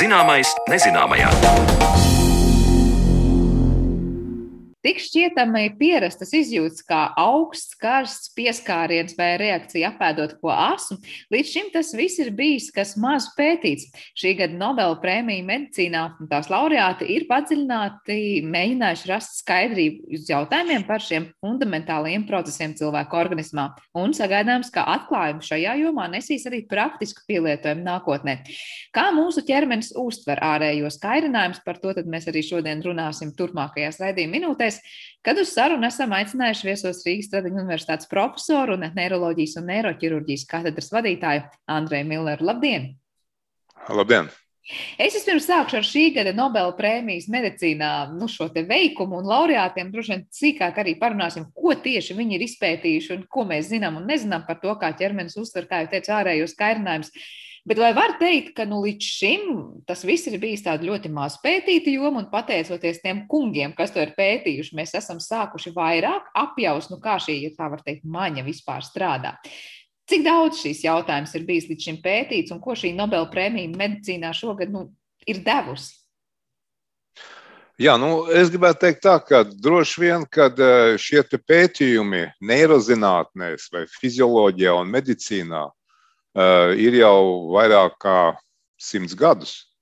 Zināmais 0.02 0.50
nezināmajā. 0.68 2.11
Tik 4.82 4.98
šķietami 4.98 5.76
pierastas 5.78 6.32
izjūtas 6.34 6.82
kā 6.82 7.04
augsts, 7.22 7.76
karsts, 7.78 8.32
pieskāriens 8.34 9.14
vai 9.14 9.36
reakcija 9.38 9.92
apēdot 9.92 10.32
ko 10.42 10.50
asu, 10.50 10.96
līdz 11.30 11.50
šim 11.52 11.68
tas 11.70 11.92
viss 11.94 12.18
ir 12.18 12.32
bijis 12.34 12.66
kas 12.74 12.96
maz 12.98 13.28
pētīts. 13.36 13.86
Šī 14.18 14.32
gada 14.40 14.58
Nobela 14.58 14.96
prēmija 14.98 15.44
medicīnā 15.46 16.02
tās 16.32 16.50
laureāti 16.50 17.06
ir 17.14 17.28
padziļināti 17.28 18.16
mēģinājuši 18.42 19.10
rast 19.12 19.38
skaidrību 19.44 20.16
uz 20.18 20.26
jautājumiem 20.32 20.86
par 20.88 21.06
šiem 21.06 21.28
fundamentāliem 21.38 22.26
procesiem 22.26 22.74
cilvēku 22.74 23.20
organismā. 23.20 23.68
Un 23.94 24.16
sagaidāms, 24.18 24.72
ka 24.74 24.88
atklājumi 24.96 25.46
šajā 25.46 25.76
jomā 25.84 26.08
nesīs 26.10 26.48
arī 26.50 26.64
praktisku 26.66 27.22
pielietojumu 27.30 27.86
nākotnē. 27.86 28.40
Kā 28.90 29.06
mūsu 29.14 29.46
ķermenis 29.46 29.94
uztver 29.94 30.42
ārējos 30.42 30.98
kairinājumus, 31.06 31.62
par 31.62 31.78
to 31.78 31.94
mēs 32.02 32.26
arī 32.32 32.42
šodien 32.42 32.82
runāsim 32.82 33.30
turpmākajās 33.38 34.02
raidījuma 34.02 34.38
minūtēs, 34.40 34.71
kad 35.26 35.38
uz 35.38 35.52
sarunu 35.54 35.86
esam 35.88 36.14
aicinājuši 36.16 36.68
viesos 36.68 37.02
Rīgas 37.06 37.30
Tradiņu 37.32 37.62
universitātes 37.62 38.10
profesoru 38.10 38.78
un 38.78 38.88
neiroloģijas 38.96 39.58
un 39.60 39.68
neiroķirurģijas 39.70 40.46
katedras 40.50 40.92
vadītāju 40.94 41.48
Andreju 41.70 42.08
Milleru. 42.10 42.48
Labdien! 42.50 42.94
Labdien! 43.90 44.30
Es 44.94 45.16
vispirms 45.16 45.48
sākšu 45.48 45.80
ar 45.80 45.86
šī 45.86 46.02
gada 46.14 46.30
Nobela 46.36 46.70
prēmijas 46.78 47.26
medicīnā 47.32 47.88
nu, 48.14 48.28
šo 48.30 48.46
veikumu 48.54 49.18
un 49.18 49.26
laureātiem. 49.26 49.90
Droši 49.90 50.12
vien 50.12 50.22
sīkāk 50.30 50.78
arī 50.78 50.94
parunāsim, 51.00 51.48
ko 51.50 51.74
tieši 51.74 52.14
viņi 52.14 52.38
ir 52.38 52.44
izpētījuši 52.46 53.14
un 53.16 53.24
ko 53.26 53.42
mēs 53.48 53.72
zinām 53.72 53.98
un 53.98 54.06
nezinām 54.06 54.46
par 54.46 54.60
to, 54.62 54.74
kā 54.78 54.92
ķermenis 54.94 55.34
uztver, 55.42 55.66
kā 55.66 55.82
jau 55.82 55.90
teicu, 55.96 56.14
ārējos 56.14 56.54
kairinājumus. 56.60 57.10
Bet 57.62 57.78
vai 57.78 57.92
var 57.94 58.16
teikt, 58.18 58.56
ka 58.56 58.64
nu, 58.66 58.80
līdz 58.82 59.06
šim 59.06 59.42
tas 59.86 60.00
viss 60.02 60.26
ir 60.26 60.40
bijis 60.42 60.64
tāds 60.64 60.82
ļoti 60.82 61.12
maz 61.14 61.36
pētīta 61.44 61.92
joma, 61.94 62.24
un 62.24 62.30
pateicoties 62.32 62.98
tiem 63.04 63.20
kungiem, 63.30 63.70
kas 63.78 63.92
to 63.94 64.02
ir 64.02 64.16
pētījuši, 64.16 64.74
mēs 64.74 64.96
esam 64.98 65.20
sākuši 65.22 65.70
vairāk 65.76 66.32
apjaust, 66.40 66.90
nu, 66.90 66.98
kā 67.02 67.20
šī, 67.22 67.36
ja 67.44 67.52
tā 67.54 67.68
var 67.70 67.84
teikt, 67.86 68.02
maņa 68.02 68.42
vispār 68.48 68.82
strādā. 68.82 69.36
Cik 70.10 70.24
daudz 70.26 70.58
šīs 70.58 70.82
jautājums 70.82 71.34
ir 71.38 71.44
bijis 71.46 71.68
līdz 71.70 71.86
šim 71.86 71.98
pētīts, 72.02 72.50
un 72.50 72.58
ko 72.64 72.74
šī 72.74 72.90
Nobela 72.98 73.28
prēmija 73.30 73.70
medicīnā 73.78 74.32
šogad 74.34 74.72
nu, 74.74 74.88
ir 75.30 75.38
devusi? 75.46 76.00
Jā, 77.78 77.94
nu, 77.98 78.26
es 78.26 78.50
gribētu 78.50 78.82
teikt, 78.82 79.04
tā, 79.06 79.14
ka 79.22 79.44
droši 79.46 80.02
vien, 80.02 80.26
kad 80.26 80.58
eh, 80.58 80.96
šie 81.00 81.22
pētījumi 81.22 82.24
neirozinātnēs, 82.42 83.70
vai 83.72 83.86
fizioloģijā 84.00 84.74
un 84.82 84.90
medicīnā 84.92 85.62
ir 86.32 86.96
jau 86.96 87.52
vairāk 87.52 87.98
kā 88.00 88.16
simts 88.80 89.14
gadus. 89.14 89.72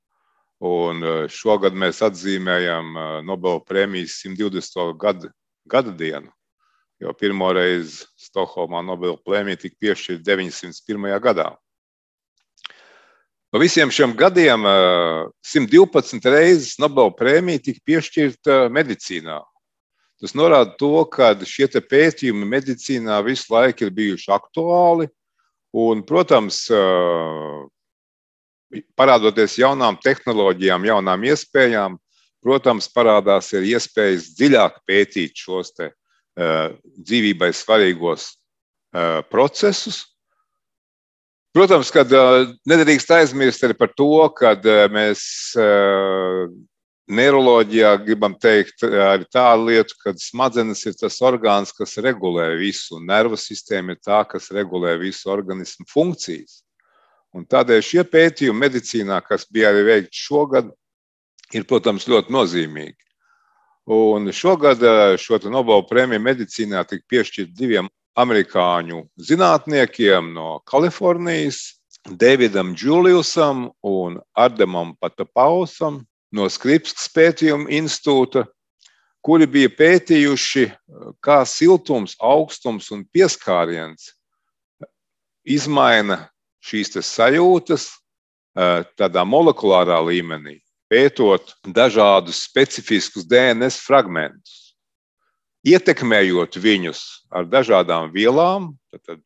Un 0.60 1.00
uh, 1.00 1.24
šogad 1.32 1.72
mēs 1.72 2.02
atzīmējam 2.04 2.92
uh, 2.92 3.04
Nobela 3.24 3.62
prēmijas 3.64 4.18
120. 4.26 4.92
Gadu, 5.00 5.30
gada 5.64 5.94
dienu. 5.96 6.28
Jo 7.00 7.14
pirmo 7.16 7.48
reizi 7.56 8.04
Stokholmā 8.20 8.82
Nobela 8.84 9.16
prēmija 9.24 9.62
tika 9.62 9.78
piešķirta 9.80 10.26
901. 10.26 11.14
gadā. 11.24 11.48
No 13.50 13.58
visiem 13.58 13.90
šiem 13.90 14.12
gadiem 14.14 14.68
112 15.42 16.28
reizes 16.28 16.76
Nobela 16.78 17.10
prēmija 17.16 17.64
tika 17.70 17.80
piešķirta 17.88 18.58
medicīnā. 18.70 19.40
Tas 20.20 20.36
norāda 20.36 20.76
to, 20.76 20.92
ka 21.08 21.32
šie 21.48 21.70
pētījumi 21.72 22.44
medicīnā 22.44 23.16
visu 23.24 23.48
laiku 23.54 23.88
ir 23.88 23.96
bijuši 23.96 24.28
aktuāli 24.36 25.08
Un, 25.76 26.02
protams, 26.02 26.64
parādoties 28.98 29.58
jaunām 29.60 29.98
tehnoloģijām, 30.02 30.86
jaunām 30.88 31.26
iespējām, 31.30 31.96
protams, 32.42 32.88
parādās 32.90 33.52
ir 33.54 33.66
iespējas 33.76 34.32
dziļāk 34.38 34.80
pētīt 34.88 35.42
šos 35.44 35.74
te, 35.76 35.90
dzīvībai 36.34 37.52
svarīgos 37.54 38.32
procesus. 39.30 40.04
Protams, 41.54 41.90
ka 41.90 42.04
nedrīkst 42.70 43.10
aizmirst 43.14 43.64
arī 43.66 43.74
par 43.78 43.90
to, 43.98 44.10
ka 44.34 44.54
mēs 44.94 45.22
Neiroloģijā 47.10 47.90
gribam 48.04 48.36
teikt 48.38 48.84
arī 48.86 49.26
tādu 49.32 49.66
lietu, 49.66 49.96
ka 49.98 50.12
smadzenes 50.14 50.84
ir 50.86 50.94
tas 50.94 51.16
orgāns, 51.26 51.72
kas 51.74 51.96
regulē 51.98 52.52
visu, 52.60 53.00
un 53.00 53.08
nervu 53.10 53.38
sistēma 53.40 53.96
ir 53.96 54.02
tā, 54.04 54.20
kas 54.30 54.50
regulē 54.54 54.94
visu 55.00 55.32
organismu 55.32 55.88
funkcijas. 55.90 56.60
Un 57.34 57.46
tādēļ 57.50 57.82
šie 57.82 58.04
pētījumi 58.06 58.62
medicīnā, 58.62 59.18
kas 59.26 59.46
bija 59.50 59.72
arī 59.72 59.82
veikti 59.88 60.22
šogad, 60.22 60.70
ir, 61.54 61.66
protams, 61.66 62.06
ļoti 62.10 62.34
nozīmīgi. 62.34 62.98
Un 63.90 64.30
šogad 64.34 64.82
šo 65.18 65.40
Nobela 65.50 65.82
prēmiju 65.86 66.22
medicīnā 66.22 66.84
tika 66.86 67.02
piešķirta 67.10 67.56
diviem 67.58 67.90
amerikāņu 68.18 69.02
zinātniekiem 69.18 70.30
no 70.34 70.60
Kalifornijas, 70.66 71.80
Davidam 72.06 72.74
Juliusam 72.78 73.66
un 73.82 74.20
Ardemam 74.38 74.94
Patapausam 75.00 76.04
no 76.34 76.48
Skripskas 76.50 77.10
pētījuma 77.14 77.70
institūta, 77.80 78.44
kuri 79.24 79.46
bija 79.50 79.70
pētījuši, 79.76 80.66
kā 81.24 81.42
siltums, 81.44 82.16
augstums 82.20 82.90
un 82.94 83.04
pieskāriens 83.12 84.14
izmaina 85.44 86.22
šīs 86.64 86.96
sajūtas 87.04 87.90
tādā 88.98 89.24
molekulārā 89.24 90.00
līmenī, 90.06 90.58
pētot 90.90 91.54
dažādus 91.66 92.42
specifiskus 92.48 93.26
DNS 93.28 93.78
fragmentus, 93.84 94.74
ietekmējot 95.66 96.56
viņus 96.56 97.04
ar 97.30 97.46
dažādām 97.46 98.10
vielām. 98.14 98.72
Tad 99.06 99.20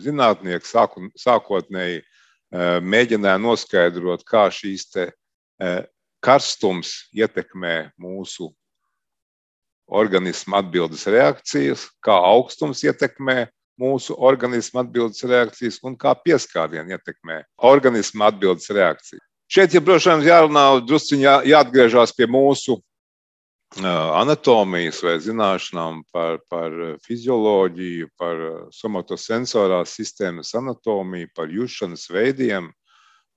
zinātnieki 0.00 0.70
sākotnēji 1.18 2.00
mēģināja 2.86 3.40
noskaidrot, 3.42 4.24
kā 4.28 4.46
šīs 4.54 4.86
karstums 6.22 6.94
ietekmē 7.16 7.92
mūsu 8.00 8.50
organismu 9.92 10.56
atbildes 10.60 11.04
reakcijas, 11.10 11.88
kā 12.04 12.14
augstums 12.14 12.84
ietekmē 12.86 13.48
mūsu 13.80 14.14
organismu 14.16 14.82
atbildes 14.84 15.24
reakcijas 15.26 15.80
un 15.82 15.96
kā 15.98 16.14
pieskārieni 16.14 16.94
ietekmē 16.96 17.42
organismu 17.72 18.24
atbildes 18.28 18.70
reakcijas. 18.70 19.24
Šeit, 19.52 19.74
ja 19.74 19.82
vien 19.84 20.24
jārunā, 20.24 20.64
drusciņi 20.88 21.26
jā, 21.26 21.34
jāatgriežas 21.52 22.14
pie 22.16 22.24
mūsu 22.30 22.78
anatomijas 23.80 25.02
vai 25.02 25.18
zināšanām 25.20 26.02
par, 26.12 26.38
par 26.48 26.72
fizioloģiju, 27.06 28.08
par 28.18 28.40
somatosensorās 28.72 29.94
sistēmas 29.96 30.54
anatomiju, 30.54 31.28
par 31.34 31.48
jušanas 31.48 32.08
veidiem. 32.10 32.70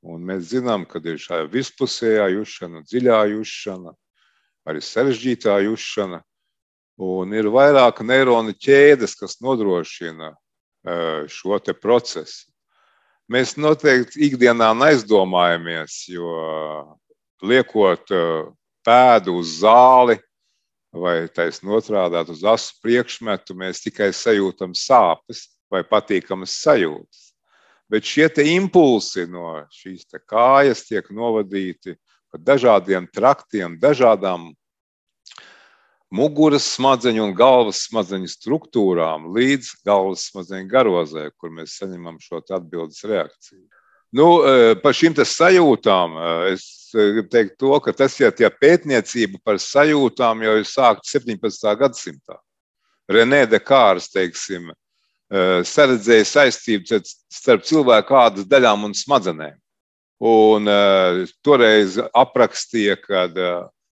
Un 0.05 0.25
mēs 0.27 0.51
zinām, 0.51 0.85
ka 0.85 1.01
ir 1.01 1.17
šī 1.21 1.45
vispusējā 1.49 2.27
jušana, 2.35 2.83
dziļā 2.85 3.19
jušana, 3.33 3.95
arī 4.69 4.81
sarežģītā 4.85 5.57
jušana. 5.65 6.21
Un 7.01 7.33
ir 7.35 7.49
vairāk 7.51 8.03
neironu 8.05 8.53
ķēdes, 8.53 9.17
kas 9.19 9.39
nodrošina 9.43 10.35
šo 11.27 11.57
procesu. 11.81 12.45
Mēs 13.27 13.55
noteikti 13.57 14.21
ikdienā 14.27 14.69
neizdomājamies, 14.77 16.05
jo 16.13 16.29
liekot 17.41 18.13
pēdu 18.85 19.39
uz 19.41 19.57
zāli 19.63 20.19
vai 20.93 21.27
taisnot 21.27 21.89
otrādi 21.89 22.31
uz 22.31 22.43
asu 22.45 22.77
priekšmetu, 22.85 23.57
mēs 23.57 23.81
tikai 23.83 24.13
sajūtam 24.13 24.77
sāpes 24.77 25.49
vai 25.71 25.81
patīkamas 25.83 26.53
sajūtas. 26.61 27.34
Bet 27.91 28.07
šie 28.09 28.29
impulsi 28.49 29.27
no 29.29 29.61
šīs 29.69 30.07
kājas 30.25 30.87
tiek 30.87 31.09
novadīti 31.13 31.93
pa 32.33 32.41
dažādiem 32.41 33.05
traktiem, 33.13 33.77
dažādām 33.79 34.49
muguras 36.15 36.65
smadzeņu 36.75 37.23
un 37.27 37.33
galvas 37.37 37.85
smadzeņu 37.89 38.29
struktūrām 38.31 39.29
līdz 39.35 39.71
galvas 39.85 40.27
smadzeņu 40.31 40.69
garozē, 40.71 41.29
kur 41.37 41.53
mēs 41.53 41.77
saņemam 41.79 42.17
šo 42.23 42.41
atbildes 42.41 43.03
reakciju. 43.05 43.65
Nu, 44.15 44.27
e, 44.47 44.75
par 44.79 44.95
šīm 44.95 45.15
sajūtām 45.17 46.15
e, 46.15 46.27
es 46.53 46.65
gribu 46.93 47.27
teikt, 47.31 47.57
to, 47.59 47.73
ka 47.83 47.91
tas 47.91 48.15
ir 48.21 48.31
ja 48.39 48.49
pētniecība 48.49 49.41
par 49.43 49.59
sajūtām 49.59 50.43
jau 50.45 50.55
ir 50.61 50.67
sākta 50.69 51.17
17. 51.17 51.73
gadsimtā. 51.81 52.39
Renē 53.11 53.43
de 53.49 53.59
Kārs, 53.59 54.07
teiksim, 54.13 54.71
saredzēja 55.31 56.25
saistību 56.29 56.99
starp 57.33 57.65
cilvēku 57.65 58.17
ādas 58.19 58.49
daļām 58.49 58.85
un 58.89 58.93
smadzenēm. 58.97 59.57
Un, 60.25 60.69
toreiz 61.43 61.97
aprakstīja, 62.15 62.95
ka 63.01 63.25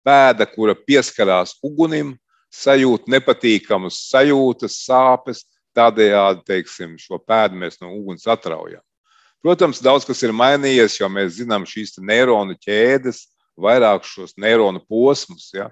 pēda, 0.06 0.46
kura 0.48 0.74
pieskarās 0.78 1.56
ugunim, 1.66 2.14
sajūt 2.54 3.10
nepatīkamas 3.10 4.06
sajūtas, 4.10 4.80
sāpes. 4.86 5.44
Tādējādi 5.76 6.40
teiksim, 6.48 6.94
šo 6.96 7.18
pēdu 7.20 7.58
mēs 7.60 7.74
no 7.82 7.90
uguns 7.92 8.24
atraujam. 8.32 8.80
Protams, 9.44 9.82
daudz 9.84 10.06
kas 10.08 10.22
ir 10.24 10.32
mainījies, 10.32 10.94
jo 10.96 11.10
mēs 11.12 11.34
zinām 11.36 11.66
šīs 11.68 11.98
neironu 12.00 12.56
ķēdes, 12.64 13.26
vairāk 13.60 14.06
šos 14.08 14.32
neironu 14.40 14.80
posmus. 14.88 15.50
Ja? 15.52 15.68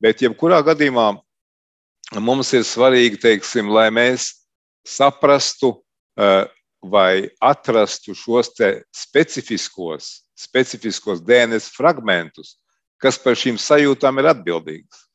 Bet, 0.00 0.24
jebkurā 0.24 0.62
gadījumā, 0.64 1.10
mums 2.16 2.54
ir 2.56 2.64
svarīgi, 2.64 3.20
teiksim, 3.20 3.68
lai 3.68 3.90
mēs 3.92 4.30
saprastu 4.86 5.76
vai 6.82 7.30
atrastu 7.40 8.14
šos 8.14 8.50
specifiskos, 8.90 10.22
specifiskos 10.34 11.22
DNS 11.22 11.70
fragmentus, 11.76 12.56
kas 12.98 13.18
par 13.18 13.38
šīm 13.38 13.58
sajūtām 13.58 14.18
ir 14.18 14.30
atbildīgs. 14.34 15.06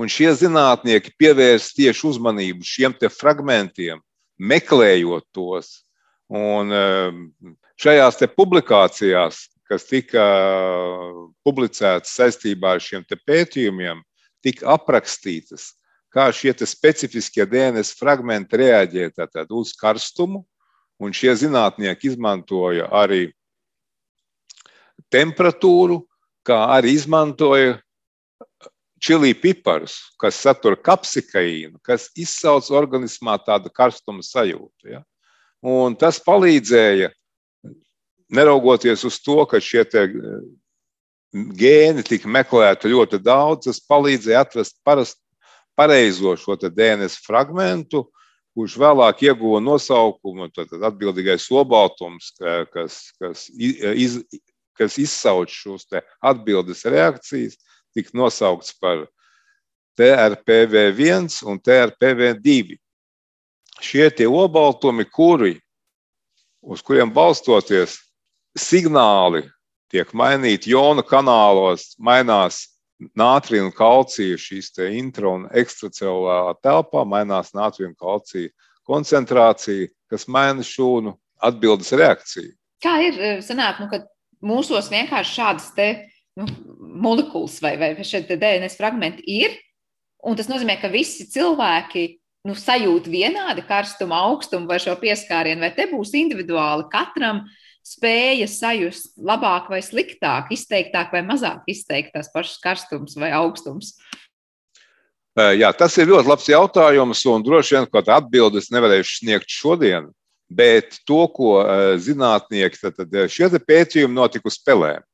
Un 0.00 0.08
šie 0.08 0.30
zinātnieki 0.36 1.12
pievērs 1.18 1.72
tieši 1.76 2.06
uzmanību 2.12 2.64
šiem 2.64 2.94
fragmentiem, 3.12 4.00
meklējot 4.38 5.26
tos. 5.34 5.82
Un 6.30 6.70
šajās 7.80 8.20
publikācijās, 8.36 9.48
kas 9.66 9.84
tika 9.88 10.24
publicētas 11.44 12.14
saistībā 12.16 12.76
ar 12.76 12.80
šiem 12.80 13.04
pētījumiem, 13.26 14.00
tika 14.44 14.76
aprakstītas, 14.76 15.74
kā 16.10 16.30
šie 16.34 16.54
specifiskie 16.66 17.46
DNS 17.46 17.94
fragmenti 17.98 18.58
reaģē 18.60 19.10
uz 19.50 19.74
karstumu. 19.78 20.44
Un 21.00 21.14
šie 21.16 21.32
zinātnieki 21.32 22.10
izmantoja 22.10 22.90
arī 22.92 23.30
temperatūru, 25.08 26.02
kā 26.44 26.58
arī 26.76 26.92
izmantoja 26.92 27.78
čili 29.00 29.32
piparus, 29.32 29.96
kas 30.20 30.36
satur 30.36 30.76
kapsikaīnu, 30.76 31.80
kas 31.82 32.10
izsauc 32.20 32.68
organismā 32.68 33.38
tādu 33.40 33.72
karstuma 33.72 34.20
sajūtu. 34.20 34.92
Ja? 34.92 35.00
Un 35.64 35.96
tas 35.96 36.20
palīdzēja, 36.20 37.08
neraugoties 38.28 39.04
uz 39.08 39.16
to, 39.24 39.40
ka 39.48 39.60
šie 39.60 39.86
gēni 41.32 42.04
tika 42.04 42.28
meklēti 42.28 42.92
ļoti 42.92 43.22
daudz, 43.24 43.70
tas 43.70 43.80
palīdzēja 43.88 44.44
atrast 44.44 44.76
parast, 44.84 45.20
pareizo 45.80 46.34
šo 46.36 46.58
DNS 46.60 47.16
fragmentu, 47.24 48.04
kurš 48.52 48.76
vēlāk 48.82 49.22
ieguva 49.24 49.62
nosaukumu 49.64 50.50
atbildīgais 50.84 51.46
obaltums, 51.56 52.34
kas, 52.74 52.98
kas, 53.16 53.46
iz, 53.56 54.18
kas 54.76 54.98
izsauc 55.00 55.48
šos 55.48 55.86
atbildes 56.20 56.84
reakcijas, 56.84 57.56
tika 57.96 58.12
nosaukts 58.18 58.74
par 58.76 59.06
TRPV1 59.96 61.40
un 61.48 61.60
TRPV2. 61.64 62.76
Šie 63.80 64.10
tie 64.12 64.28
obaltumi, 64.28 65.06
kuri, 65.08 65.54
uz 66.60 66.84
kuriem 66.84 67.08
balstoties, 67.14 67.96
signāli 68.58 69.46
tiek 69.90 70.12
mainīti 70.12 70.74
jona 70.74 71.02
kanālos, 71.06 71.94
mainās 71.96 72.66
nātrija 73.16 73.64
un 73.64 73.72
kalcija 73.74 74.38
šīs 74.40 74.70
intra- 74.90 75.32
un 75.32 75.48
ekstracelulārā 75.48 76.54
telpā, 76.62 77.04
mainās 77.04 77.54
nātrija 77.56 77.88
un 77.88 77.94
kalcija 77.94 78.50
koncentrācija, 78.84 79.88
kas 80.10 80.26
maina 80.28 80.62
šūnu 80.62 81.14
atbildes 81.40 81.92
reakciju. 81.92 82.52
Kā 82.82 82.96
ir 83.04 83.18
eh, 83.20 83.40
sanāk, 83.44 83.80
nu, 83.80 83.88
ka 83.88 84.04
mūsos 84.42 84.90
vienkārši 84.90 85.36
šādas 85.36 85.68
te, 85.76 85.88
nu, 86.36 86.46
molekulas 86.78 87.60
vai, 87.62 87.76
vai 87.80 87.92
šie 88.04 88.24
DNS 88.28 88.76
fragmenti 88.76 89.22
ir, 89.26 89.56
un 90.24 90.36
tas 90.36 90.48
nozīmē, 90.48 90.80
ka 90.80 90.88
visi 90.92 91.28
cilvēki 91.30 92.06
nu, 92.48 92.56
sajūt 92.56 93.08
vienādi 93.08 93.64
karstumu, 93.68 94.16
augstumu 94.16 94.68
vai 94.68 94.80
šo 94.80 94.96
pieskārienu, 95.00 95.60
vai 95.60 95.74
te 95.76 95.86
būs 95.90 96.14
individuāli 96.16 96.88
katram 96.92 97.44
uh, 97.44 97.69
spēja 97.90 98.46
sajust 98.50 99.12
labāk 99.18 99.70
vai 99.72 99.80
sliktāk, 99.84 100.52
izteiktāk 100.54 101.12
vai 101.14 101.24
mazāk 101.26 101.66
izteikt 101.70 102.14
tās 102.14 102.30
pašas 102.32 102.60
karstums 102.62 103.18
vai 103.18 103.32
augstums? 103.34 103.96
Jā, 105.38 105.70
tas 105.76 105.94
ir 105.98 106.10
ļoti 106.10 106.28
labs 106.28 106.48
jautājums, 106.50 107.22
un 107.30 107.44
droši 107.46 107.76
vien 107.76 107.86
kaut 107.86 108.00
kāda 108.00 108.18
atbildes 108.18 108.70
nevarēšu 108.74 109.20
sniegt 109.20 109.52
šodien. 109.52 110.10
Bet 110.50 110.98
to, 111.06 111.22
ko 111.30 111.60
zinātnieki, 112.02 112.80
tad, 112.82 112.98
tad 112.98 113.30
šie 113.30 113.46
pētījumi 113.62 114.16
notika 114.16 114.50
uz 114.50 114.58
spēlēm. 114.58 115.04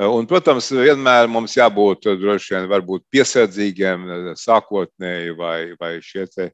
Un, 0.00 0.24
protams, 0.30 0.70
vienmēr 0.72 1.26
mums 1.28 1.58
jābūt 1.58 2.06
droši 2.16 2.54
vien 2.54 2.68
varbūt 2.70 3.02
piesardzīgiem 3.12 4.06
sākotnēji, 4.38 5.34
vai, 5.36 5.56
vai 5.80 5.90
šie 6.00 6.24
te, 6.30 6.46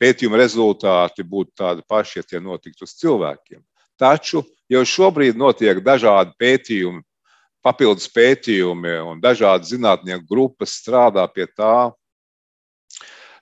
pētījuma 0.00 0.38
rezultāti 0.40 1.26
būtu 1.26 1.52
tādi 1.58 1.84
paši, 1.88 2.20
ja 2.20 2.28
tie 2.30 2.40
notiktu 2.40 2.86
uz 2.86 2.94
cilvēkiem. 3.02 3.60
Taču 4.00 4.42
jau 4.70 4.82
šobrīd 4.86 5.38
notiek 5.38 5.80
dažādi 5.84 6.34
pētījumi, 6.40 7.02
papildus 7.64 8.08
pētījumi, 8.12 8.96
un 9.08 9.20
dažādi 9.22 9.70
zinātnieku 9.72 10.26
grupas 10.28 10.76
strādā 10.80 11.24
pie 11.32 11.46
tā, 11.46 11.92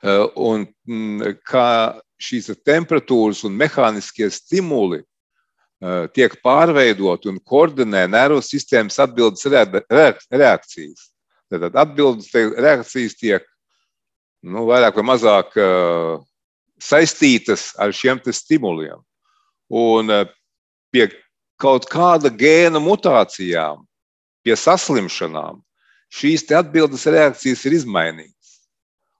eh, 0.03 0.27
un 0.37 0.67
mm, 0.87 1.39
kā 1.47 2.01
šīs 2.23 2.53
temperatūras 2.63 3.43
un 3.49 3.57
mehāniskie 3.59 4.29
stimuli 4.31 5.01
eh, 5.03 6.05
tiek 6.15 6.37
pārveidoti 6.45 7.33
un 7.33 7.41
koordinē 7.41 8.05
nervu 8.11 8.43
sistēmas 8.47 9.01
atbildes 9.03 9.49
reakcijas. 9.51 11.09
Tad 11.53 11.75
atbildes 11.77 12.31
reakcijas 12.33 13.17
tiek 13.19 13.49
nu, 14.43 14.67
vairāk 14.71 15.01
vai 15.01 15.09
mazāk 15.11 15.59
eh, 15.59 16.21
saistītas 16.83 17.73
ar 17.79 17.95
šiem 17.95 18.23
stimuliem. 18.31 19.03
Un 19.73 20.11
pie 20.93 21.09
kaut 21.61 21.87
kāda 21.91 22.31
gēna 22.31 22.81
mutācijām, 22.83 23.83
pie 24.45 24.57
saslimšanām, 24.59 25.61
šīs 26.13 26.47
atbildes 26.53 27.07
reakcijas 27.09 27.65
ir 27.69 27.79
izmainītas. 27.81 28.57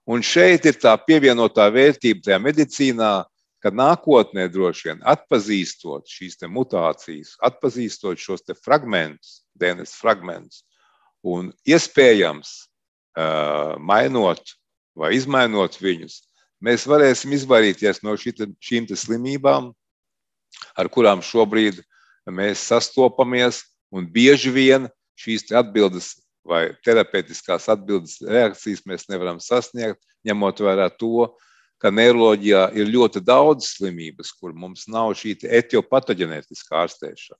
Un 0.05 0.23
šeit 0.25 0.65
ir 0.67 0.75
tā 0.79 0.93
pievienotā 0.99 1.69
vērtība 1.71 2.27
tajā 2.27 2.39
medicīnā, 2.43 3.13
ka 3.63 3.71
nākotnē 3.71 4.49
droši 4.51 4.89
vien 4.89 5.03
atpazīstot 5.07 6.09
šīs 6.11 6.35
mutācijas, 6.51 7.37
atpazīstot 7.39 8.19
šos 8.19 8.43
fragmentus, 8.59 9.45
DNS 9.55 9.95
fragmentus, 9.95 10.65
un 11.23 11.53
iespējams 11.63 12.51
uh, 13.15 13.79
mainot 13.79 14.43
vai 14.99 15.13
izmainot 15.15 15.79
viņus, 15.79 16.19
mēs 16.59 16.83
varēsim 16.87 17.31
izvairīties 17.31 18.03
no 18.03 18.17
šita, 18.19 18.49
šīm 18.59 18.91
slimībām, 18.91 19.71
ar 20.77 20.89
kurām 20.89 21.23
šobrīd 21.25 21.81
mēs 22.29 22.67
sastopamies. 22.71 23.63
Un 23.93 24.07
bieži 24.09 24.49
vien 24.49 24.87
šīs 25.21 25.51
atbildes 25.53 26.15
vai 26.47 26.73
terapeitiskās 26.83 27.69
atbildes 27.71 28.17
reakcijas 28.25 28.81
mēs 28.89 29.05
nevaram 29.11 29.39
sasniegt, 29.39 30.01
ņemot 30.25 30.63
vērā 30.65 30.89
to, 30.97 31.29
ka 31.77 31.91
neiroloģijā 31.91 32.63
ir 32.79 32.89
ļoti 32.89 33.21
daudz 33.23 33.67
slimības, 33.75 34.31
kur 34.39 34.55
mums 34.55 34.87
nav 34.87 35.13
šī 35.19 35.35
etiopatoģenētiskā 35.59 36.83
ārstēšana. 36.85 37.39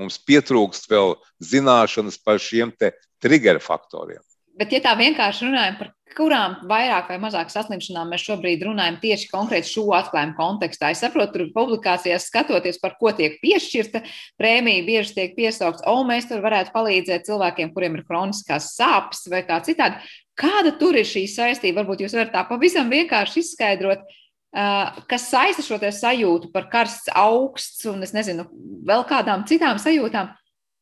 Mums 0.00 0.16
pietrūkst 0.24 0.88
vēl 0.88 1.16
zināšanas 1.44 2.16
par 2.24 2.40
šiem 2.40 2.72
trigger 3.20 3.60
faktoriem. 3.60 4.22
Bet, 4.58 4.72
ja 4.74 4.80
tā 4.84 4.96
vienkārši 4.98 5.46
runājam 5.46 5.76
par 5.78 5.92
kurām 6.16 6.56
vairāk 6.68 7.10
vai 7.10 7.18
mazāk 7.22 7.52
saslimšanām 7.52 8.10
mēs 8.10 8.24
šobrīd 8.26 8.64
runājam 8.66 8.98
tieši 9.02 9.28
konkrēti 9.30 9.70
šo 9.70 9.84
atklājumu 9.96 10.34
kontekstā. 10.38 10.90
Es 10.90 11.02
saprotu, 11.04 11.36
tur 11.36 11.52
publikācijās 11.54 12.26
skatoties, 12.30 12.80
par 12.82 12.96
ko 13.00 13.12
tiek 13.16 13.38
piešķirta 13.42 14.02
prēmija, 14.40 14.86
bieži 14.88 15.16
tiek 15.16 15.36
piesaukts, 15.38 15.84
o, 15.86 16.00
mēs 16.08 16.28
tur 16.30 16.42
varētu 16.44 16.74
palīdzēt 16.74 17.28
cilvēkiem, 17.30 17.70
kuriem 17.76 17.98
ir 17.98 18.04
kroniskās 18.08 18.72
sāpes 18.74 19.26
vai 19.30 19.44
kā 19.46 19.60
citādi. 19.66 20.02
Kāda 20.40 20.74
tur 20.80 20.98
ir 20.98 21.06
šī 21.06 21.26
saistība? 21.30 21.82
Varbūt 21.82 22.04
jūs 22.04 22.16
varat 22.16 22.34
tā 22.34 22.44
pavisam 22.48 22.90
vienkārši 22.90 23.44
izskaidrot, 23.44 24.04
kas 24.50 25.30
saista 25.30 25.62
šo 25.62 25.78
sajūtu 25.78 26.50
par 26.54 26.66
karsts, 26.72 27.12
augsts 27.14 27.86
un 27.86 28.02
es 28.02 28.14
nezinu, 28.16 28.48
vēl 28.88 29.06
kādām 29.06 29.46
citām 29.46 29.78
sajūtām, 29.78 30.32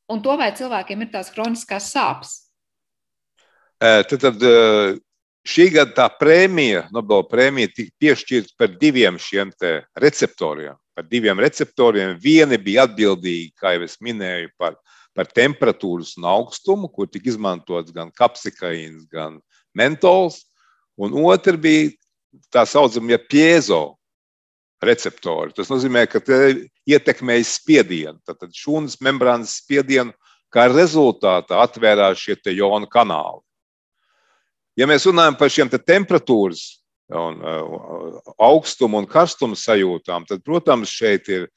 un 0.09 0.23
to 0.25 0.37
vai 0.41 0.55
cilvēkiem 0.57 1.05
ir 1.05 1.11
tās 1.13 1.35
kroniskās 1.35 1.93
sāpes. 1.93 2.48
Tad, 3.79 4.19
tad 4.19 4.43
Šī 5.49 5.71
gada 5.73 5.95
tā 5.97 6.07
prēmija, 6.21 6.89
Nobela 6.93 7.25
prēmija, 7.25 7.71
tika 7.73 7.93
piešķirta 8.03 8.53
par 8.61 8.75
diviem 8.81 9.17
šiem 9.23 9.53
receptoriem. 9.97 10.77
Par 10.93 11.07
diviem 11.09 11.41
receptoriem. 11.41 12.19
Viena 12.21 12.59
bija 12.61 12.85
atbildīga, 12.85 13.55
kā 13.57 13.73
jau 13.77 13.87
es 13.87 13.97
minēju, 14.05 14.51
par, 14.61 14.77
par 15.17 15.31
temperatūras 15.33 16.17
un 16.19 16.27
augstumu, 16.29 16.91
kur 16.93 17.09
tika 17.09 17.31
izmantots 17.33 17.95
gan 17.97 18.13
kapsikaīns, 18.13 19.07
gan 19.09 19.41
mentols. 19.73 20.43
Un 21.01 21.17
otra 21.23 21.57
bija 21.57 21.95
tā 22.53 22.67
saucamie 22.69 23.17
piezo 23.31 23.97
receptori. 24.85 25.57
Tas 25.57 25.73
nozīmē, 25.73 26.05
ka 26.13 26.21
ietekmēja 26.85 27.47
spiedienu, 27.47 28.19
tad 28.27 28.51
šūnas 28.53 29.01
membrānas 29.01 29.63
spiedienu, 29.63 30.13
kā 30.53 30.69
rezultātā 30.69 31.63
atvērās 31.65 32.21
šie 32.21 32.37
jonu 32.53 32.91
kanāli. 32.91 33.48
Ja 34.79 34.87
mēs 34.87 35.07
runājam 35.09 35.35
par 35.39 35.51
šiem 35.51 35.71
te 35.73 35.81
temperatūras, 35.83 36.63
un, 37.11 37.41
uh, 37.43 38.19
augstuma 38.39 39.01
un 39.03 39.09
karstuma 39.11 39.59
sajūtām, 39.59 40.29
tad, 40.29 40.45
protams, 40.47 40.93
šeit 40.93 41.29
ir 41.33 41.49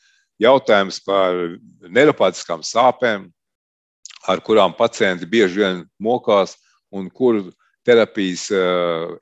jautājums 0.42 0.98
par 1.06 1.38
neiropātiskām 1.86 2.64
sāpēm, 2.66 3.28
ar 4.30 4.42
kurām 4.46 4.74
pacienti 4.78 5.30
bieži 5.30 5.62
vien 5.64 5.86
mokās. 6.02 6.58
un 6.92 7.06
kur 7.10 7.38
terapijas 7.88 8.50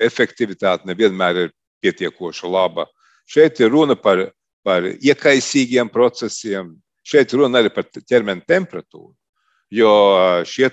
efektivitāte 0.02 0.88
nevienmēr 0.90 1.44
ir 1.44 1.52
pietiekoši 1.84 2.50
laba. 2.50 2.88
Šeit 3.30 3.60
ir 3.62 3.70
runa 3.70 3.96
par, 3.96 4.32
par 4.66 4.84
iekaisīgiem 4.84 5.92
procesiem, 5.94 6.74
šeit 7.06 7.34
runa 7.38 7.62
arī 7.62 7.70
par 7.70 7.86
ķermeņa 7.86 8.48
temperatūru. 8.50 9.14
Jo 9.70 9.94
šie 10.50 10.70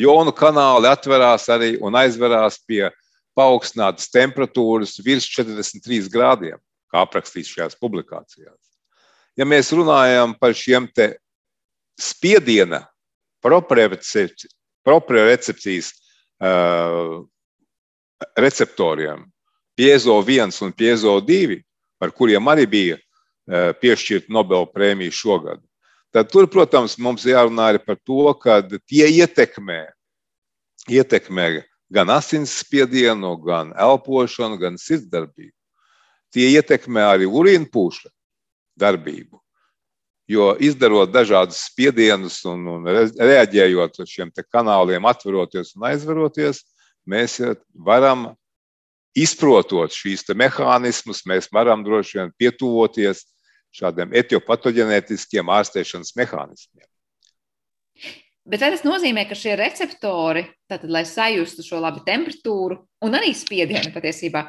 jonu 0.00 0.32
kanāli 0.34 0.88
atverās 0.90 1.46
arī 1.52 1.76
un 1.84 1.94
aizverās 1.98 2.58
pie 2.66 2.88
paaugstinātas 3.38 4.10
temperatūras 4.10 4.96
virs 5.04 5.28
43 5.30 6.08
grādiem, 6.12 6.58
kā 6.90 6.96
aprakstīts 7.04 7.52
šajās 7.54 7.78
publikācijās. 7.78 8.58
Ja 9.38 9.44
mēs 9.46 9.70
runājam 9.70 10.34
par 10.38 10.54
šiem 10.58 10.88
spiediena 11.98 12.86
propriocepcijas 13.42 15.92
uh, 16.42 17.22
receptoriem, 18.34 19.22
piezo 19.78 20.18
1 20.24 20.62
un 20.66 20.72
piezo 20.74 21.20
2, 21.22 21.62
par 22.02 22.10
kuriem 22.10 22.50
arī 22.50 22.66
bija 22.66 22.98
uh, 22.98 23.70
piešķirta 23.78 24.34
Nobela 24.34 24.66
prēmija 24.66 25.14
šogad. 25.14 25.62
Tad 26.12 26.30
tur, 26.32 26.48
protams, 26.48 26.96
mums 26.98 27.26
jārunā 27.28 27.72
arī 27.72 27.80
par 27.84 27.98
to, 28.00 28.32
ka 28.40 28.62
tie 28.88 29.08
ietekmē, 29.20 29.82
ietekmē 30.88 31.48
gan 31.92 32.12
asinsspiedienu, 32.12 33.34
gan 33.44 33.74
elpošanu, 33.76 34.56
gan 34.60 34.78
sirdsdarbību. 34.80 35.52
Tie 36.32 36.48
ietekmē 36.56 37.04
arī 37.12 37.28
urīna 37.28 37.68
pūšļa 37.72 38.10
darbību. 38.80 39.40
Jo 40.28 40.50
izdarot 40.60 41.08
dažādus 41.08 41.62
spiedienus 41.70 42.42
un, 42.48 42.66
un 42.68 42.88
reaģējot 42.88 44.02
uz 44.02 44.10
šiem 44.12 44.32
kanāliem, 44.52 45.06
atveroties 45.08 45.72
un 45.76 45.86
aizveroties, 45.88 46.60
mēs 47.08 47.38
varam 47.72 48.34
izprotot 49.16 49.92
šīs 49.96 50.26
mehānismus, 50.36 51.24
mēs 51.24 51.48
varam 51.52 51.80
droši 51.84 52.20
vien 52.20 52.32
pietuvoties 52.36 53.24
šādiem 53.74 54.14
etiopatoģenētiskiem 54.20 55.50
ārstēšanas 55.58 56.14
mehānismiem. 56.18 56.86
Bet 58.48 58.62
vai 58.64 58.70
tas 58.72 58.84
nozīmē, 58.86 59.26
ka 59.28 59.36
šie 59.36 59.58
receptori, 59.60 60.46
tātad, 60.70 60.88
lai 60.88 61.04
sajustu 61.04 61.64
šo 61.66 61.82
labu 61.84 62.00
temperatūru 62.06 62.78
un 63.04 63.16
arī 63.18 63.34
spiedienu 63.36 63.92
patiesībā, 63.92 64.46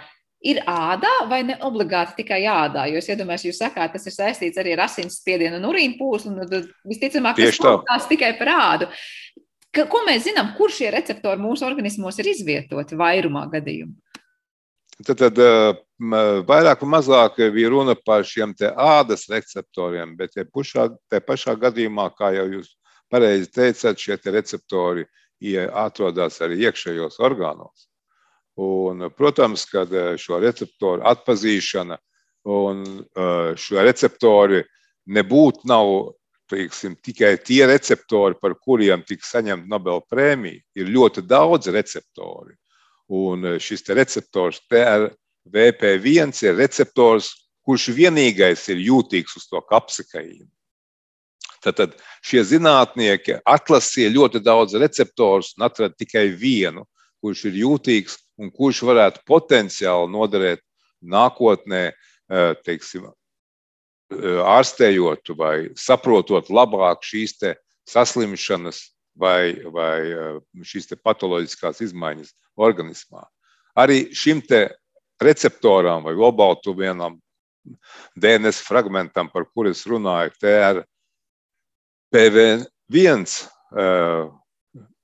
ir 0.47 0.61
ādā 0.71 1.11
vai 1.27 1.41
ne 1.43 1.57
obligāti 1.67 2.21
tikai 2.21 2.39
ādā? 2.47 2.85
Jo 2.87 3.01
es 3.01 3.09
iedomājos, 3.11 3.49
jūs 3.49 3.59
sakāt, 3.59 3.91
tas 3.95 4.07
ir 4.07 4.15
saistīts 4.15 4.61
arī 4.61 4.77
ar 4.77 4.85
asins 4.85 5.19
spiedienu 5.19 5.59
un 5.59 5.67
urīnu 5.73 5.99
pūslu, 5.99 6.31
un 6.31 6.39
nu, 6.39 6.61
visticamāk, 6.87 7.41
tas 7.43 8.07
ir 8.07 8.13
tikai 8.13 8.31
par 8.39 8.53
ādu. 8.55 8.87
Ka, 9.75 9.83
ko 9.91 10.05
mēs 10.07 10.23
zinām, 10.29 10.53
kur 10.57 10.71
šie 10.73 10.93
receptori 10.95 11.41
mūsu 11.43 11.67
organismos 11.67 12.17
ir 12.21 12.31
izvietoti 12.31 12.97
vairumā 12.97 13.49
gadījumu? 13.51 13.97
Tad, 15.07 15.15
tad 15.21 15.37
vairāk 16.47 16.81
vai 16.83 16.89
mazāk 16.91 17.37
bija 17.55 17.69
runa 17.71 17.95
par 17.95 18.25
šiem 18.27 18.51
ādas 18.75 19.29
receptoriem, 19.31 20.17
bet 20.19 20.33
te 20.35 20.43
pušā, 20.43 20.89
te 21.09 21.21
pašā 21.23 21.55
gadījumā, 21.55 22.09
kā 22.17 22.33
jau 22.35 22.49
jūs 22.57 22.73
pareizi 23.09 23.47
teicāt, 23.51 23.97
šie 23.97 24.17
te 24.17 24.31
receptori 24.35 25.05
atrodas 25.71 26.41
arī 26.41 26.59
iekšējos 26.67 27.19
orgānos. 27.23 27.87
Un, 28.59 29.07
protams, 29.15 29.63
ka 29.71 29.85
eh, 29.87 30.17
šo 30.19 30.39
receptoru 30.43 31.05
atpazīšana 31.07 31.97
un 32.51 32.83
eh, 32.83 33.51
šo 33.55 33.83
receptori 33.85 34.63
nebūtu 35.07 35.69
nav 35.69 35.91
teiksim, 36.49 36.97
tikai 36.99 37.37
tie 37.45 37.65
receptori, 37.69 38.35
par 38.41 38.57
kuriem 38.59 39.05
tika 39.07 39.23
saņemta 39.27 39.69
Nobela 39.69 40.01
prēmija. 40.11 40.59
Ir 40.75 40.91
ļoti 40.91 41.23
daudz 41.29 41.69
receptori. 41.71 42.57
Un 43.09 43.45
eh, 43.45 43.57
šis 43.59 43.87
receptors 43.97 44.61
TRVP1 44.69 46.33
ir 46.45 46.57
receptors, 46.59 47.33
kurš 47.65 47.89
vienīgais 47.97 48.67
ir 48.69 48.81
jūtīgs 48.85 49.35
uz 49.37 49.49
to 49.49 49.61
kapsikaīnu. 49.65 50.47
Tad 51.59 51.97
šie 52.23 52.43
zinātnieki 52.47 53.41
atlasīja 53.43 54.13
ļoti 54.13 54.39
daudz 54.45 54.77
receptorus 54.79 55.51
un 55.57 55.65
atrada 55.67 55.97
tikai 55.99 56.29
vienu, 56.31 56.85
kurš 57.19 57.49
ir 57.49 57.57
jūtīgs 57.65 58.15
un 58.39 58.51
kurš 58.53 58.83
varētu 58.87 59.25
potenciāli 59.27 60.07
noderēt 60.13 60.63
nākotnē, 61.03 61.81
eh, 61.91 62.53
teiksim, 62.63 63.09
eh, 63.09 64.39
ārstējot 64.55 65.35
vai 65.35 65.69
saprotot 65.75 66.47
labāk 66.47 67.03
šīs 67.03 67.35
saslimšanas 67.89 68.85
vai, 69.19 69.59
vai 69.73 69.97
eh, 70.11 70.37
šīs 70.65 70.93
patoloģiskās 71.03 71.81
izmaiņas 71.85 72.33
organismā. 72.59 73.25
Arī 73.79 74.07
šim 74.15 74.41
receptoram 75.21 76.03
vai 76.07 76.15
obaltu 76.15 76.73
vienam 76.73 77.19
DNS 78.15 78.63
fragmentam, 78.65 79.29
par 79.29 79.45
kuru 79.53 79.69
es 79.75 79.83
runāju, 79.87 80.31
TR 80.39 80.83
PV1 82.15 83.25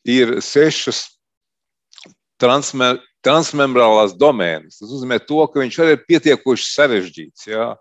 ir 0.05 0.31
sešas 0.41 1.03
transmer, 2.41 2.99
transmembrālās 3.25 4.15
domēnas. 4.17 4.79
Tas 4.79 4.91
nozīmē, 4.91 5.19
to, 5.25 5.41
ka 5.49 5.61
viņš 5.61 5.79
arī 5.81 5.95
ir 5.97 6.05
pietiekoši 6.09 6.69
sarežģīts. 6.71 7.47
Ja? 7.49 7.73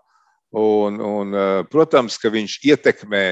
Un, 0.55 0.99
un, 1.03 1.33
eh, 1.35 1.63
protams, 1.67 2.15
ka 2.15 2.29
viņš 2.31 2.53
ietekmē, 2.63 3.23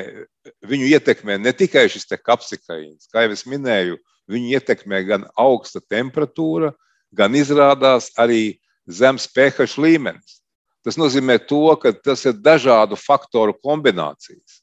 viņu 0.68 0.90
ietekmē 0.92 1.38
ne 1.40 1.54
tikai 1.56 1.86
šis 1.88 2.10
kapsikaīns, 2.20 3.08
kā 3.08 3.24
jau 3.24 3.32
es 3.32 3.46
minēju, 3.48 3.96
viņu 4.28 4.58
ietekmē 4.58 5.00
gan 5.08 5.24
augsta 5.40 5.80
temperatūra, 5.80 6.74
gan 7.16 7.32
izrādās 7.32 8.12
arī 8.20 8.60
zems 8.92 9.30
pH 9.32 9.78
līmenis. 9.80 10.42
Tas 10.84 11.00
nozīmē, 11.00 11.40
to, 11.48 11.78
ka 11.80 11.94
tas 11.96 12.26
ir 12.28 12.36
dažādu 12.36 13.00
faktoru 13.00 13.56
kombinācijas. 13.56 14.60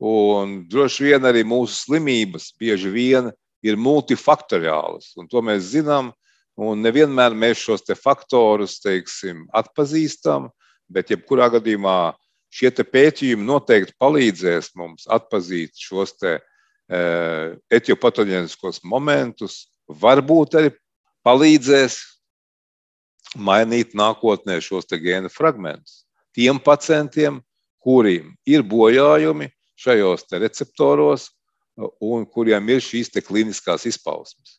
Un 0.00 0.62
droši 0.70 1.10
vien 1.10 1.28
arī 1.28 1.42
mūsu 1.44 1.76
slimības 1.84 2.54
bieži 2.56 2.88
vien 2.88 3.28
ir 3.60 3.76
multifaktoriālas, 3.76 5.12
un 5.18 5.28
to 5.28 5.42
mēs 5.44 5.74
zinām. 5.74 6.14
Un 6.58 6.80
nevienmēr 6.82 7.36
mēs 7.38 7.60
šos 7.62 7.84
te 7.86 7.94
faktorus 7.94 8.80
teiksim, 8.82 9.44
atpazīstam, 9.54 10.48
bet 10.92 11.12
jebkurā 11.12 11.48
gadījumā 11.56 12.14
šie 12.52 12.70
pētījumi 12.72 13.44
noteikti 13.44 13.96
palīdzēs 14.00 14.72
mums 14.78 15.08
atpazīt 15.12 15.76
šos 15.76 16.14
te 16.16 16.38
uh, 16.40 17.56
etiopatoģeniskos 17.70 18.82
momentus, 18.84 19.66
varbūt 19.88 20.56
arī 20.60 20.72
palīdzēs 21.26 21.98
mainīt 23.36 23.92
nākotnē 23.98 24.60
šos 24.64 24.88
gēnu 24.88 25.28
fragmentus. 25.32 26.04
Tiem 26.32 26.60
pacientiem, 26.62 27.42
kuriem 27.82 28.32
ir 28.48 28.64
bojājumi 28.64 29.50
šajos 29.78 30.24
receptoros, 30.32 31.28
un 32.02 32.24
kuriem 32.26 32.68
ir 32.72 32.82
šīs 32.82 33.12
kliniskās 33.26 33.86
izpausmes. 33.86 34.58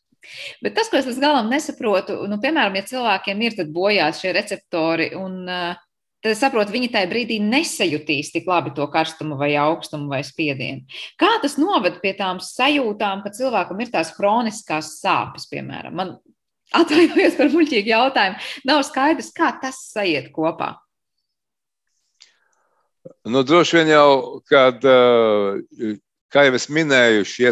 Bet 0.60 0.74
tas, 0.76 0.88
ko 0.92 0.98
es 0.98 1.06
līdz 1.08 1.20
galam 1.20 1.48
nesaprotu, 1.50 2.18
nu, 2.28 2.36
piemēram, 2.40 2.76
ja 2.76 2.86
cilvēkiem 2.86 3.40
ir 3.46 3.56
bojāti 3.72 4.24
šie 4.24 4.32
receptori, 4.36 5.08
un 5.16 5.48
uh, 5.48 5.78
tad 6.22 6.32
es 6.32 6.40
saprotu, 6.42 6.74
viņi 6.74 6.90
tajā 6.94 7.10
brīdī 7.10 7.38
nesajutīs 7.44 8.32
tik 8.34 8.48
labi 8.50 8.74
to 8.76 8.86
karstumu, 8.92 9.38
vai 9.40 9.52
augstumu, 9.60 10.10
vai 10.12 10.22
spiedienu. 10.26 10.84
Kā 11.20 11.32
tas 11.42 11.56
noved 11.60 12.00
pie 12.02 12.14
tām 12.18 12.42
sajūtām, 12.44 13.24
ka 13.24 13.32
cilvēkam 13.36 13.80
ir 13.80 13.94
tās 13.94 14.12
kroniskās 14.16 14.96
sāpes, 15.00 15.48
piemēram? 15.52 15.96
Man 15.96 16.14
atvainojos 16.76 17.40
par 17.40 17.50
muļķīgu 17.54 17.94
jautājumu, 17.94 18.52
nav 18.70 18.84
skaidrs, 18.88 19.32
kā 19.36 19.54
tas 19.62 19.80
sajiet 19.90 20.30
kopā. 20.34 20.76
Nu, 23.28 23.42
droši 23.44 23.80
vien 23.80 23.90
jau, 23.90 24.12
kad 24.48 24.84
uh, 24.86 25.58
Kā 26.30 26.44
jau 26.46 26.54
es 26.54 26.68
minēju, 26.70 27.24
šie 27.26 27.50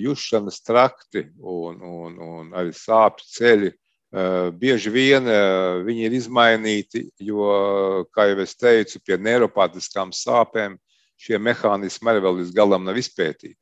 jušanas 0.00 0.62
trakti 0.64 1.26
un, 1.44 1.82
un, 1.84 2.14
un 2.16 2.54
arī 2.56 2.72
sāpju 2.72 3.26
ceļi 3.34 3.68
eh, 3.68 3.76
bieži 4.12 4.90
vien 4.90 5.26
eh, 5.28 5.82
viņi 5.84 6.06
ir 6.08 6.14
izmainīti, 6.16 7.08
jo, 7.20 8.04
kā 8.14 8.30
jau 8.30 8.38
es 8.40 8.54
teicu, 8.56 9.00
pie 9.04 9.18
neiropātiskām 9.20 10.14
sāpēm 10.16 10.78
šie 11.20 11.38
mehānismi 11.42 12.08
arī 12.08 12.22
vēl 12.24 12.38
līdz 12.40 12.54
galam 12.56 12.86
nav 12.88 12.96
izpētīti. 12.96 13.58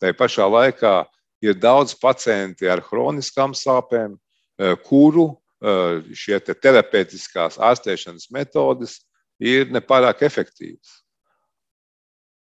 Tā 0.00 0.10
pašā 0.16 0.48
laikā 0.50 1.04
ir 1.44 1.54
daudz 1.60 1.94
pacienti 1.94 2.66
ar 2.68 2.82
hroniskām 2.82 3.54
sāpēm, 3.54 4.18
eh, 4.58 4.76
kuru 4.84 5.36
šie 6.12 6.36
te 6.44 6.52
terapeitiskās 6.52 7.56
ārstēšanas 7.56 8.28
metodes 8.30 8.98
ir 9.40 9.70
nepārāk 9.72 10.20
efektīvas. 10.22 11.05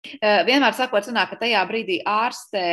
Vienmēr 0.00 0.72
sakot, 0.72 1.04
sanāk, 1.04 1.34
ka 1.34 1.42
tajā 1.42 1.60
brīdī 1.68 1.98
ārstē 2.08 2.64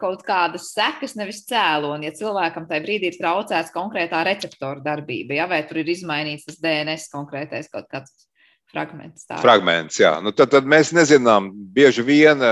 kaut 0.00 0.24
kādas 0.26 0.72
sekas, 0.74 1.14
nevis 1.14 1.44
cēloni. 1.46 2.08
Ja 2.08 2.16
cilvēkam 2.16 2.66
tajā 2.66 2.82
brīdī 2.82 3.12
ir 3.12 3.18
traucēts 3.20 3.70
konkrētā 3.74 4.24
receptora 4.26 4.82
darbība, 4.82 5.36
ja, 5.38 5.46
vai 5.50 5.62
tur 5.68 5.78
ir 5.84 5.92
izmainīts 5.94 6.48
tas 6.48 6.58
DNS 6.62 7.06
konkrētais 7.12 7.70
kaut 7.70 7.86
kāds 7.92 8.26
fragments. 8.72 9.28
Tā. 9.28 9.38
Fragments, 9.44 10.00
jā. 10.00 10.16
Nu, 10.24 10.34
tad, 10.34 10.50
tad 10.56 10.66
mēs 10.66 10.90
nezinām, 10.96 11.52
bieži 11.54 12.02
vien 12.06 12.42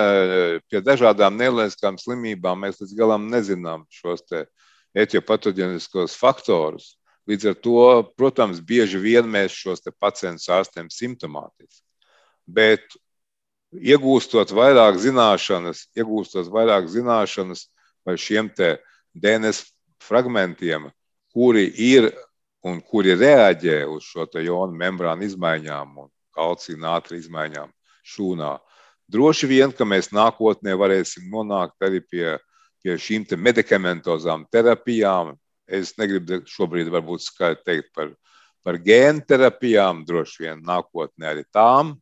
pie 0.70 0.84
dažādām 0.84 1.34
neiroloģiskām 1.40 1.98
slimībām 1.98 2.66
mēs 2.68 2.80
līdz 2.84 2.96
galam 3.02 3.26
nezinām 3.32 3.86
šos 3.90 4.22
etiopatoģeniskos 4.94 6.14
faktorus. 6.18 6.94
Līdz 7.30 7.50
ar 7.50 7.60
to, 7.62 7.82
protams, 8.18 8.62
bieži 8.62 8.98
vien 9.02 9.26
mēs 9.30 9.58
šos 9.58 9.82
pacientus 9.98 10.50
ārstējam 10.50 10.90
simptomātiski. 10.90 11.82
Bet 12.46 12.86
iegūstot 13.72 14.50
vairāk 14.54 14.98
zināšanas, 15.00 15.86
iegūstot 15.98 16.50
vairāk 16.50 16.88
zināšanas 16.90 17.68
par 18.04 18.18
šiem 18.18 18.50
DNS 19.14 19.62
fragmentiem, 20.02 20.90
kuri 21.34 21.68
ir 21.70 22.10
un 22.66 22.80
kuri 22.80 23.14
reaģē 23.16 23.84
uz 23.88 24.04
šo 24.04 24.26
jonu 24.42 24.76
membrānu 24.76 25.24
izmaiņām 25.24 25.98
un 26.02 26.10
kalcija 26.34 26.78
nātra 26.80 27.16
izmaiņām 27.16 27.70
šūnā. 28.04 28.58
Droši 29.10 29.48
vien, 29.50 29.72
ka 29.72 29.84
mēs 29.84 30.12
nākotnē 30.14 30.76
varēsim 30.78 31.30
nonākt 31.30 31.82
arī 31.82 32.00
pie, 32.00 32.36
pie 32.82 32.94
šīm 32.94 33.26
te 33.26 33.36
medikamentozām 33.36 34.46
terapijām. 34.52 35.34
Es 35.66 35.96
negribu 35.98 36.42
šobrīd 36.50 36.90
varbūt 36.90 37.22
skaidri 37.22 37.62
teikt 37.66 37.90
par, 37.94 38.12
par 38.66 38.78
gēnu 38.78 39.24
terapijām, 39.26 40.04
droši 40.06 40.46
vien 40.46 40.62
nākotnē 40.66 41.32
arī 41.32 41.44
tām, 41.54 41.96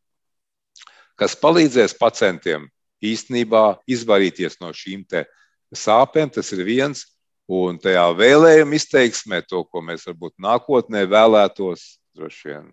kas 1.18 1.37
palīdzēs 1.38 1.96
pacientiem 1.98 2.68
īstenībā 3.04 3.78
izvairīties 3.90 4.59
no 4.62 4.72
šīm 4.74 5.04
sāpēm. 5.74 6.31
Tas 6.31 6.52
ir 6.57 6.64
viens. 6.66 7.07
Un 7.48 7.78
tajā 7.81 8.02
vēlējuma 8.12 8.76
izteiksmē, 8.76 9.40
to, 9.48 9.62
ko 9.64 9.81
mēs 9.81 10.04
varbūt 10.04 10.35
nākotnē 10.37 11.07
vēlētos, 11.09 11.94
droši 12.12 12.50
vien 12.50 12.66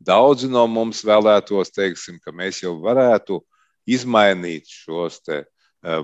daudzi 0.00 0.48
no 0.50 0.64
mums 0.70 1.02
vēlētos, 1.06 1.72
teiksim, 1.74 2.18
ka 2.22 2.32
mēs 2.34 2.62
jau 2.62 2.76
varētu 2.82 3.40
izmainīt 3.88 4.68
šos 4.70 5.20
eh, 5.32 5.44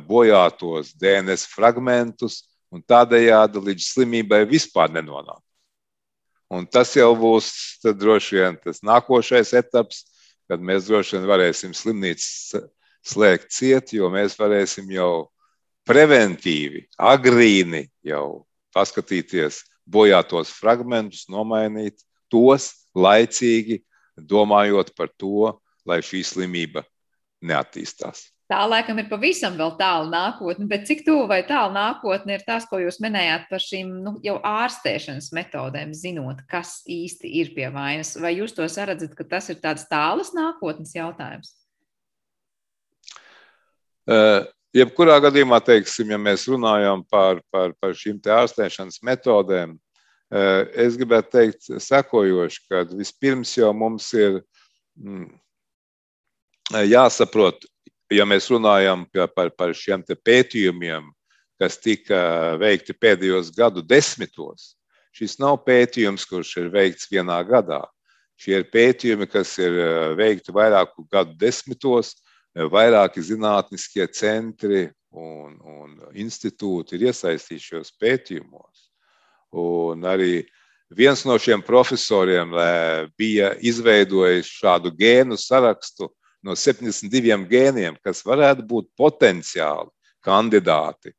bojātos 0.06 0.94
DNS 0.98 1.46
fragmentus 1.50 2.42
un 2.74 2.82
tādējādi 2.82 3.62
līdz 3.68 3.90
slimībai 3.92 4.44
vispār 4.50 4.90
nenonākt. 4.94 5.42
Un 6.54 6.66
tas 6.66 6.92
jau 6.94 7.14
būs 7.18 7.50
droši 7.82 8.38
vien 8.38 8.58
tas 8.62 8.82
nākošais 8.84 9.54
etaps, 9.58 10.04
kad 10.50 10.62
mēs 10.62 10.88
droši 10.88 11.18
vien 11.18 11.28
varēsim 11.28 11.74
slimnīcas 11.76 12.56
slēgt 13.04 13.52
ciet, 13.52 13.92
jo 13.96 14.10
mēs 14.12 14.36
varēsim 14.38 14.90
jau 14.92 15.28
preventīvi, 15.88 16.86
agrīni 16.96 17.84
jau 18.04 18.44
paskatīties 18.74 19.62
bojātos 19.84 20.52
fragmentus, 20.56 21.26
nomainīt 21.28 22.00
tos 22.32 22.70
laicīgi, 22.96 23.82
domājot 24.16 24.94
par 24.96 25.10
to, 25.18 25.52
lai 25.84 26.00
šī 26.04 26.22
slimība 26.24 26.84
neattīstās. 27.44 28.30
Tā 28.44 28.58
laikam 28.68 28.98
ir 29.00 29.06
pavisam 29.08 29.54
vēl 29.56 29.70
tālu 29.78 30.10
nākotne, 30.12 30.66
bet 30.68 30.82
cik 30.84 31.00
tuvu 31.06 31.24
vai 31.30 31.38
tālu 31.48 31.72
nākotne 31.72 32.36
ir 32.36 32.42
tas, 32.44 32.66
ko 32.68 32.76
jūs 32.82 32.98
minējāt 33.00 33.46
par 33.48 33.62
šīm 33.64 33.94
nu, 34.04 34.12
jau 34.24 34.34
ārstēšanas 34.44 35.30
metodēm, 35.32 35.94
zinot, 35.96 36.42
kas 36.50 36.82
īsti 36.84 37.30
ir 37.40 37.54
pie 37.56 37.70
vainas? 37.72 38.12
Vai 38.20 38.34
jūs 38.36 38.52
to 38.52 38.68
redzat, 38.68 39.16
ka 39.16 39.24
tas 39.30 39.48
ir 39.48 39.62
tāds 39.64 39.88
tālas 39.88 40.34
nākotnes 40.36 40.92
jautājums? 40.92 41.54
Uh, 44.04 44.44
jebkurā 44.76 45.16
gadījumā, 45.24 45.62
teiksim, 45.64 46.12
ja 46.12 46.20
mēs 46.20 46.44
runājam 46.44 47.00
par, 47.08 47.40
par, 47.48 47.72
par 47.80 47.96
šīm 47.96 48.20
ārstēšanas 48.20 49.00
metodēm, 49.08 49.78
uh, 49.78 50.66
es 50.76 51.00
gribētu 51.00 51.38
teikt, 51.38 51.72
sekojoši, 51.80 52.66
ka 52.68 52.84
vispirms 52.92 53.56
jau 53.56 53.72
mums 53.72 54.12
ir 54.12 54.42
mm, 55.00 55.30
jāsaprot, 56.92 57.64
ja 58.12 58.26
mēs 58.28 58.50
runājam 58.52 59.06
par, 59.34 59.50
par 59.56 59.74
šiem 59.76 60.04
pētījumiem, 60.04 61.10
kas 61.60 61.78
tika 61.78 62.56
veikti 62.60 62.96
pēdējos 62.96 63.52
gadu 63.56 63.82
desmitos, 63.82 64.74
šis 65.14 65.38
nav 65.38 65.62
pētījums, 65.64 66.26
kurš 66.26 66.56
ir 66.64 66.72
veikts 66.74 67.10
vienā 67.10 67.38
gadā. 67.46 67.84
Šie 68.36 68.58
ir 68.58 68.68
pētījumi, 68.72 69.28
kas 69.30 69.54
ir 69.62 69.78
eh, 69.78 70.14
veikti 70.18 70.52
vairāku 70.52 71.06
gadu 71.10 71.36
desmitos, 71.38 72.16
vairāki 72.54 73.22
zinātniskie 73.22 74.06
centri 74.14 74.88
un, 75.10 75.56
un 75.58 75.94
institūti 76.14 76.94
ir 76.96 77.08
iesaistīti 77.10 77.62
šajos 77.62 77.94
pētījumos. 77.98 78.88
Un 79.54 80.02
arī 80.06 80.44
viens 80.90 81.24
no 81.26 81.38
šiem 81.38 81.62
profesoriem 81.66 82.54
eh, 82.58 83.06
bija 83.18 83.54
izveidojis 83.62 84.50
šādu 84.60 84.94
gēnu 84.98 85.38
sarakstu, 85.38 86.10
no 86.44 86.56
72 86.58 87.46
gēniem, 87.50 87.96
kas 88.04 88.22
varētu 88.26 88.64
būt 88.68 88.90
potenciāli 88.98 89.90
kandidāti 90.24 91.14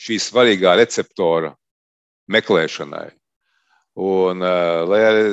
šī 0.00 0.18
svarīgā 0.22 0.74
receptora 0.80 1.52
meklēšanai. 2.30 3.10
Un, 3.94 4.42
eh, 4.42 4.80
lai 4.90 5.00
arī 5.06 5.24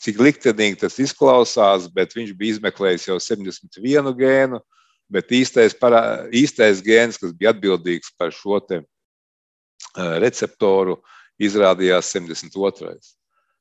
cik 0.00 0.18
liktenīgi 0.18 0.80
tas 0.80 0.98
izklausās, 0.98 1.86
bet 1.92 2.16
viņš 2.16 2.32
bija 2.36 2.56
izmeklējis 2.56 3.06
jau 3.06 3.18
71 3.20 4.14
gēnu, 4.16 4.60
bet 5.10 5.30
īstais, 5.30 5.74
parā, 5.76 6.26
īstais 6.32 6.82
gēns, 6.82 7.18
kas 7.20 7.32
bija 7.36 7.52
atbildīgs 7.52 8.10
par 8.18 8.32
šo 8.34 8.58
eh, 8.70 8.82
receptoru, 9.96 11.00
izrādījās 11.40 12.10
72. 12.12 13.19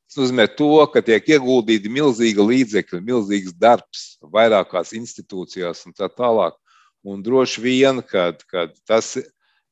Tas 0.10 0.18
nozīmē, 0.18 0.48
to, 0.58 0.72
ka 0.90 1.04
tiek 1.06 1.28
ieguldīti 1.36 1.92
milzīgi 1.94 2.42
līdzekļi, 2.42 3.00
milzīgs 3.06 3.54
darbs 3.54 4.16
vairākās 4.34 4.96
institūcijās 4.98 5.84
un 5.86 5.94
tā 5.94 6.10
tālāk. 6.10 6.56
Un 7.06 7.22
droši 7.24 7.62
vien, 7.62 8.02
kad, 8.02 8.42
kad 8.50 8.74
tas, 8.90 9.14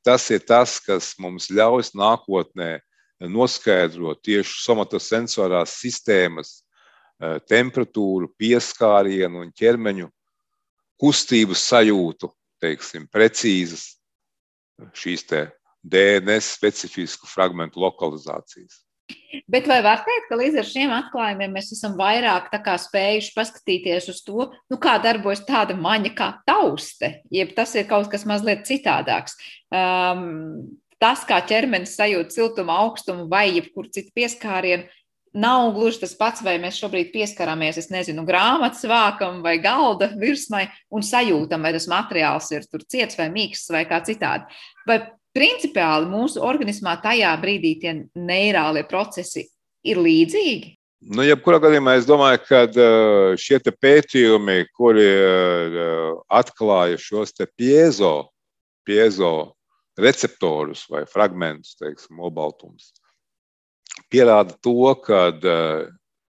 tas 0.06 0.30
ir 0.30 0.46
tas, 0.46 0.78
kas 0.84 1.16
mums 1.18 1.50
ļaus 1.50 1.96
nākotnē 1.98 2.78
noskaidrot 3.34 4.22
tieši 4.22 4.62
somatosensorās 4.62 5.74
sistēmas 5.82 6.54
eh, 6.62 7.40
temperatūru, 7.50 8.30
pieskārienu 8.38 9.42
un 9.42 9.52
ķermeņu 9.58 10.12
kustību 11.02 11.58
sajūtu, 11.58 12.30
teiksim, 12.62 13.10
precīzas 13.10 13.96
šīs 14.94 15.26
te 15.26 15.48
DNS 15.82 16.54
specifisku 16.60 17.26
fragmentu 17.30 17.82
lokalizācijas. 17.82 18.84
Bet 19.48 19.68
vai 19.70 19.78
var 19.86 20.02
teikt, 20.04 20.26
ka 20.30 20.40
līdz 20.40 20.58
ar 20.60 20.68
šiem 20.68 20.92
atklājumiem 20.92 21.54
mēs 21.56 21.72
esam 21.76 21.96
vairāk 22.00 22.50
spējuši 22.52 23.32
paskatīties 23.36 24.10
uz 24.12 24.20
to, 24.26 24.50
nu, 24.68 24.80
kā 24.82 24.98
darbojas 25.04 25.46
tāda 25.48 25.78
maņa 25.80 26.12
kā 26.18 26.34
tauste, 26.48 27.22
jeb 27.32 27.54
tas 27.56 27.76
ir 27.76 27.88
kaut 27.88 28.10
kas 28.12 28.28
mazliet 28.28 28.68
citādāks. 28.68 29.38
Um, 29.72 30.68
tas, 31.00 31.24
kā 31.28 31.40
ķermenis 31.40 31.96
sajūt 31.96 32.36
siltumu, 32.36 32.74
augstumu 32.74 33.28
vai 33.32 33.48
jebkuru 33.56 33.92
citu 33.94 34.12
pieskārienu, 34.18 34.90
nav 35.38 35.72
gluži 35.76 36.02
tas 36.02 36.16
pats, 36.18 36.42
vai 36.46 36.56
mēs 36.62 36.80
šobrīd 36.82 37.12
pieskaramies, 37.14 37.78
es 37.78 37.92
nezinu, 37.94 38.26
grāmatas 38.28 38.84
vākam 38.90 39.44
vai 39.46 39.58
galda 39.62 40.10
virsmai 40.18 40.66
un 40.94 41.06
sajūtam, 41.06 41.64
vai 41.64 41.74
tas 41.76 41.88
materiāls 41.92 42.50
ir 42.56 42.66
tur 42.72 42.86
ciets 42.90 43.20
vai 43.20 43.30
mīksts 43.34 43.72
vai 43.74 43.86
kā 43.90 44.02
citādi. 44.08 44.48
Vai 44.88 45.02
principiāli 45.38 46.10
mūsu 46.10 46.42
organismā 46.44 46.98
tajā 47.04 47.36
brīdī 47.42 47.76
tie 47.84 47.94
neirālie 48.18 48.84
procesi 48.90 49.46
ir 49.86 50.02
līdzīgi? 50.02 50.74
Nu, 51.14 51.22
jebkurā 51.22 51.60
gadījumā 51.62 51.94
es 52.00 52.08
domāju, 52.10 52.40
ka 52.48 52.64
šie 53.38 53.60
pētījumi, 53.70 54.64
kuri 54.74 55.06
atklāja 56.34 56.98
šos 56.98 57.36
piezo, 57.54 58.32
piezo 58.88 59.54
receptorus 59.98 60.88
vai 60.90 61.04
fragmentus, 61.10 61.78
teiksim, 61.78 62.18
obaltums, 62.18 62.96
pierāda 64.10 64.58
to, 64.62 64.90
ka 65.06 65.30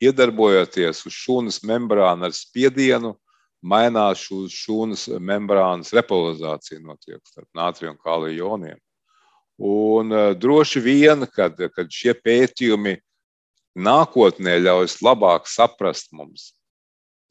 iedarbojoties 0.01 1.07
uz 1.09 1.17
šūnas 1.17 1.61
membrānu 1.65 2.29
ar 2.29 2.37
spiedienu, 2.37 3.15
mainās 3.61 4.23
šūnas 4.29 5.09
membrānas 5.21 5.93
repolizācija 5.97 6.81
notiek 6.85 7.21
starp 7.29 7.49
nātriju 7.57 7.95
un 7.95 7.99
kāliju 8.01 8.39
joniem. 8.39 8.79
Un 9.61 10.13
uh, 10.13 10.33
droši 10.33 10.81
vien, 10.81 11.27
kad, 11.29 11.59
kad 11.77 11.91
šie 11.93 12.15
pētījumi 12.17 12.97
nākotnē 13.77 14.57
ļaus 14.65 14.99
labāk 15.05 15.51
saprast 15.53 16.15
mums 16.17 16.55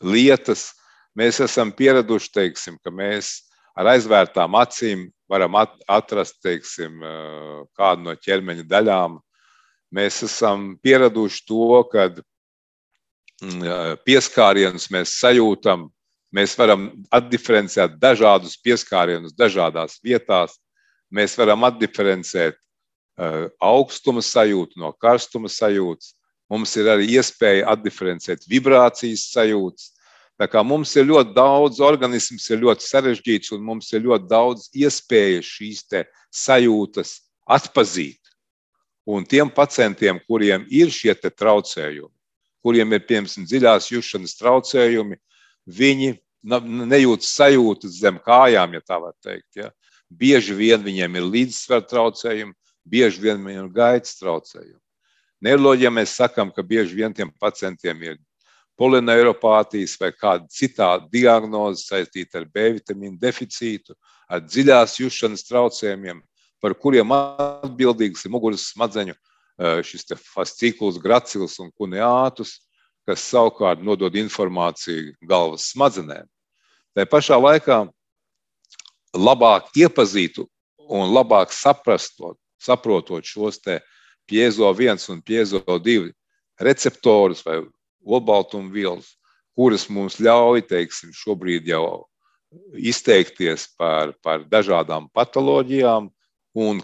lietas, 0.06 0.70
mēs 1.18 1.42
esam 1.42 1.74
pieraduši, 1.74 2.30
teiksim, 2.36 2.78
ka 2.84 2.94
mēs 2.94 3.50
ar 3.74 3.90
aizvērtām 3.96 4.56
acīm 4.62 5.08
varam 5.30 5.58
atrast 5.58 6.38
teiksim, 6.46 7.02
uh, 7.02 7.66
kādu 7.78 8.06
no 8.06 8.16
ķermeņa 8.16 8.68
daļām. 8.70 9.18
Mēs 9.98 10.22
esam 10.30 10.76
pieraduši 10.86 11.44
to, 11.50 11.82
ka 11.90 12.08
mm, 12.14 13.60
uh, 13.66 13.94
pieskārienus 14.06 14.86
mēs 14.94 15.18
sajūtam, 15.18 15.90
mēs 16.30 16.54
varam 16.62 16.92
atdiferencēt 17.10 17.98
dažādus 17.98 18.54
pieskārienus 18.62 19.34
dažādās 19.34 19.98
vietās 20.06 20.60
mēs 21.14 21.36
varam 21.40 21.66
atdiferencēt 21.68 22.58
uh, 22.58 23.48
augstuma 23.62 24.24
sajūtu 24.26 24.82
no 24.82 24.92
karstuma 24.94 25.52
sajūtas. 25.52 26.16
Mums 26.50 26.74
ir 26.82 26.90
arī 26.90 27.06
iespēja 27.14 27.68
atdiferencēt 27.76 28.48
vibrācijas 28.50 29.28
sajūtas. 29.34 29.92
Tā 30.40 30.48
kā 30.50 30.64
mums 30.64 30.96
ir 30.96 31.10
ļoti 31.10 31.36
daudz, 31.36 31.82
organisms 31.84 32.48
ir 32.50 32.64
ļoti 32.64 32.86
sarežģīts, 32.88 33.52
un 33.54 33.66
mums 33.68 33.92
ir 33.94 34.06
ļoti 34.06 34.30
daudz 34.32 34.70
iespēju 34.74 35.44
šīs 35.46 35.84
sajūtas 36.32 37.18
atpazīt 37.50 38.20
Un 39.10 39.26
tiem 39.26 39.50
pacientiem, 39.50 40.20
kuriem 40.28 40.68
ir 40.70 40.92
šie 40.94 41.16
traucējumi, 41.18 42.14
kuriem 42.62 42.92
ir 42.94 43.06
piemēram 43.10 43.48
dziļās 43.50 43.88
jušanas 43.90 44.36
traucējumi, 44.38 45.18
viņi 45.66 46.12
nejūt 46.92 47.26
sajūtas 47.26 47.96
zem 48.04 48.20
kājām, 48.22 48.76
ja 48.78 48.82
tā 48.86 49.00
var 49.02 49.16
teikt. 49.26 49.48
Ja. 49.58 49.72
Bieži 50.10 50.56
vien 50.58 50.82
viņiem 50.82 51.20
ir 51.20 51.28
līdzsvera 51.30 51.86
traucējumi, 51.86 52.56
bieži 52.86 53.22
vien 53.22 53.44
viņiem 53.46 53.68
ir 53.68 53.74
gaitas 53.74 54.18
traucējumi. 54.18 54.80
Neiroloģijā 55.46 55.92
mēs 55.94 56.16
sakām, 56.18 56.50
ka 56.52 56.66
bieži 56.66 56.98
vien 56.98 57.14
tiem 57.16 57.30
pacientiem 57.40 58.02
ir 58.04 58.18
polineiropātijas 58.80 59.96
vai 60.00 60.10
kāda 60.16 60.48
citāda 60.52 61.08
diagnoze 61.12 61.86
saistīta 61.86 62.42
ar 62.42 62.48
B 62.48 62.74
vitamīnu 62.80 63.20
deficītu, 63.22 63.96
ar 64.28 64.42
dziļās 64.44 64.98
jušanas 65.00 65.46
traucējumiem, 65.48 66.22
par 66.60 66.76
kuriem 66.76 67.12
atbildīgs 67.16 68.26
ir 68.26 68.34
muguras 68.34 68.70
smadzeņu 68.74 69.16
šis 69.84 70.08
fascikls, 70.24 71.00
gracils 71.04 71.60
un 71.60 71.72
kuneātus, 71.76 72.60
kas 73.08 73.24
savukārt 73.32 73.84
nodod 73.84 74.16
informāciju 74.16 75.16
galvas 75.28 75.72
smadzenēm. 75.74 76.28
Tā 76.96 77.06
pašā 77.10 77.40
laikā 77.40 77.84
labāk 79.16 79.70
iepazītu 79.78 80.46
un 80.90 81.14
labāk 81.14 81.54
saprastot, 81.54 82.38
saprotot 82.62 83.26
šos 83.26 83.60
piezo 84.30 84.70
viens 84.74 85.10
un 85.10 85.22
piezo 85.22 85.62
divi 85.82 86.14
receptorus 86.60 87.42
vai 87.46 87.64
olbaltumvielas, 88.06 89.16
kuras 89.56 89.88
mums 89.90 90.20
ļauj 90.20 90.68
teiksim, 90.70 91.12
šobrīd 91.14 91.68
jau 91.68 92.06
izteikties 92.74 93.68
par, 93.78 94.14
par 94.24 94.46
dažādām 94.50 95.10
patoloģijām 95.14 96.10
un 96.58 96.82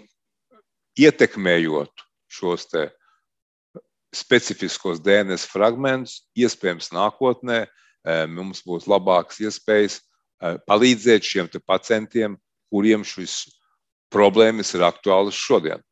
ietekmējot 0.98 2.04
šos 2.30 2.66
specifiskos 4.14 5.00
DNS 5.02 5.46
fragmentus, 5.50 6.22
iespējams, 6.38 6.92
nākotnē 6.94 7.66
eh, 7.66 8.26
mums 8.30 8.62
būs 8.66 8.86
labākas 8.88 9.40
iespējas 9.44 9.98
eh, 9.98 10.15
palīdzēt 10.40 11.24
šiem 11.24 11.50
pacientiem, 11.64 12.36
kuriem 12.72 13.04
šis 13.06 13.44
problēmas 14.12 14.74
ir 14.76 14.84
aktuālas 14.86 15.38
šodien. 15.38 15.82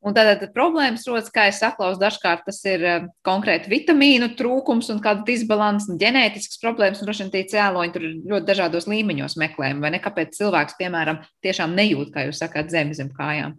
Un 0.00 0.14
tad 0.16 0.46
problēmas 0.54 1.02
rodas, 1.04 1.28
kā 1.32 1.50
es 1.50 1.58
saklausu, 1.60 2.00
dažkārt 2.00 2.46
tas 2.46 2.62
ir 2.64 2.84
uh, 2.88 3.08
konkrēti 3.26 3.68
vitamīnu 3.68 4.30
trūkums 4.38 4.88
un 4.94 5.00
kāda 5.04 5.26
disbalanss, 5.26 5.90
ģenētisks 6.00 6.56
problēmas, 6.62 7.02
un 7.02 7.08
droši 7.08 7.26
vien 7.26 7.32
tie 7.34 7.42
cēloņi 7.50 7.92
tur 7.92 8.06
ļoti 8.32 8.48
dažādos 8.48 8.88
līmeņos 8.88 9.36
meklējumi, 9.42 9.84
vai 9.84 9.90
ne? 9.92 10.00
Kāpēc 10.00 10.32
cilvēks, 10.38 10.78
piemēram, 10.80 11.20
tiešām 11.44 11.76
nejūt, 11.76 12.14
kā 12.14 12.24
jūs 12.24 12.40
sakāt, 12.40 12.72
zemi 12.72 12.96
zem 12.96 13.12
kājām? 13.12 13.58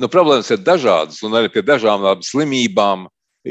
Nu, 0.00 0.08
problēmas 0.12 0.48
ir 0.52 0.64
dažādas, 0.64 1.20
un 1.24 1.36
arī 1.36 1.52
pie 1.52 1.60
dažādām 1.64 2.24
slimībām 2.24 3.10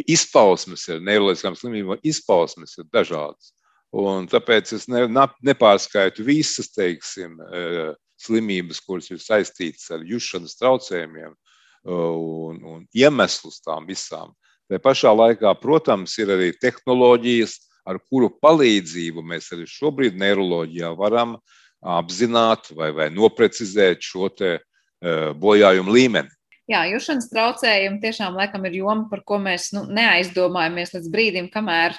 izpausmes 0.10 0.88
ir, 0.90 1.06
neiroloģiskām 1.06 1.58
slimībām 1.60 2.02
izpausmes 2.02 2.80
ir 2.82 2.90
dažādas. 2.90 3.54
Un 3.96 4.26
tāpēc 4.28 4.74
es 4.76 4.88
ne, 4.92 5.06
nepārskaitu 5.46 6.26
visas, 6.26 6.72
teiksim, 6.74 7.38
uh, 7.40 7.94
slimības, 8.20 8.82
kuras 8.84 9.12
ir 9.12 9.22
saistītas 9.24 9.92
ar 9.94 10.04
jušanas 10.08 10.58
traucējumiem 10.60 11.32
uh, 11.32 12.16
un, 12.50 12.60
un 12.64 12.82
iemeslus 12.96 13.62
tām 13.64 13.88
visām. 13.88 14.34
Tā 14.72 14.80
pašā 14.82 15.14
laikā, 15.14 15.52
protams, 15.62 16.16
ir 16.18 16.34
arī 16.34 16.50
tehnoloģijas, 16.58 17.60
ar 17.86 18.00
kuru 18.10 18.32
palīdzību 18.42 19.22
mēs 19.22 19.52
arī 19.54 19.68
šobrīd 19.70 20.18
neiroloģijā 20.18 20.90
varam 20.98 21.36
apzināt 21.86 22.72
vai, 22.74 22.90
vai 22.96 23.12
noprecizēt 23.14 24.02
šo 24.04 24.32
te, 24.34 24.58
uh, 24.58 25.30
bojājumu 25.38 25.94
līmeni. 25.94 26.34
Jā, 26.66 26.82
jūšanas 26.90 27.30
traucējumi 27.30 28.02
tiešām 28.02 28.40
laikam 28.40 28.64
ir 28.66 28.80
joma, 28.80 29.06
par 29.12 29.22
ko 29.28 29.38
mēs 29.38 29.70
nu, 29.76 29.84
neaizdomājamies 29.94 30.96
līdz 30.96 31.12
brīdim, 31.14 31.50
kamēr 31.54 31.94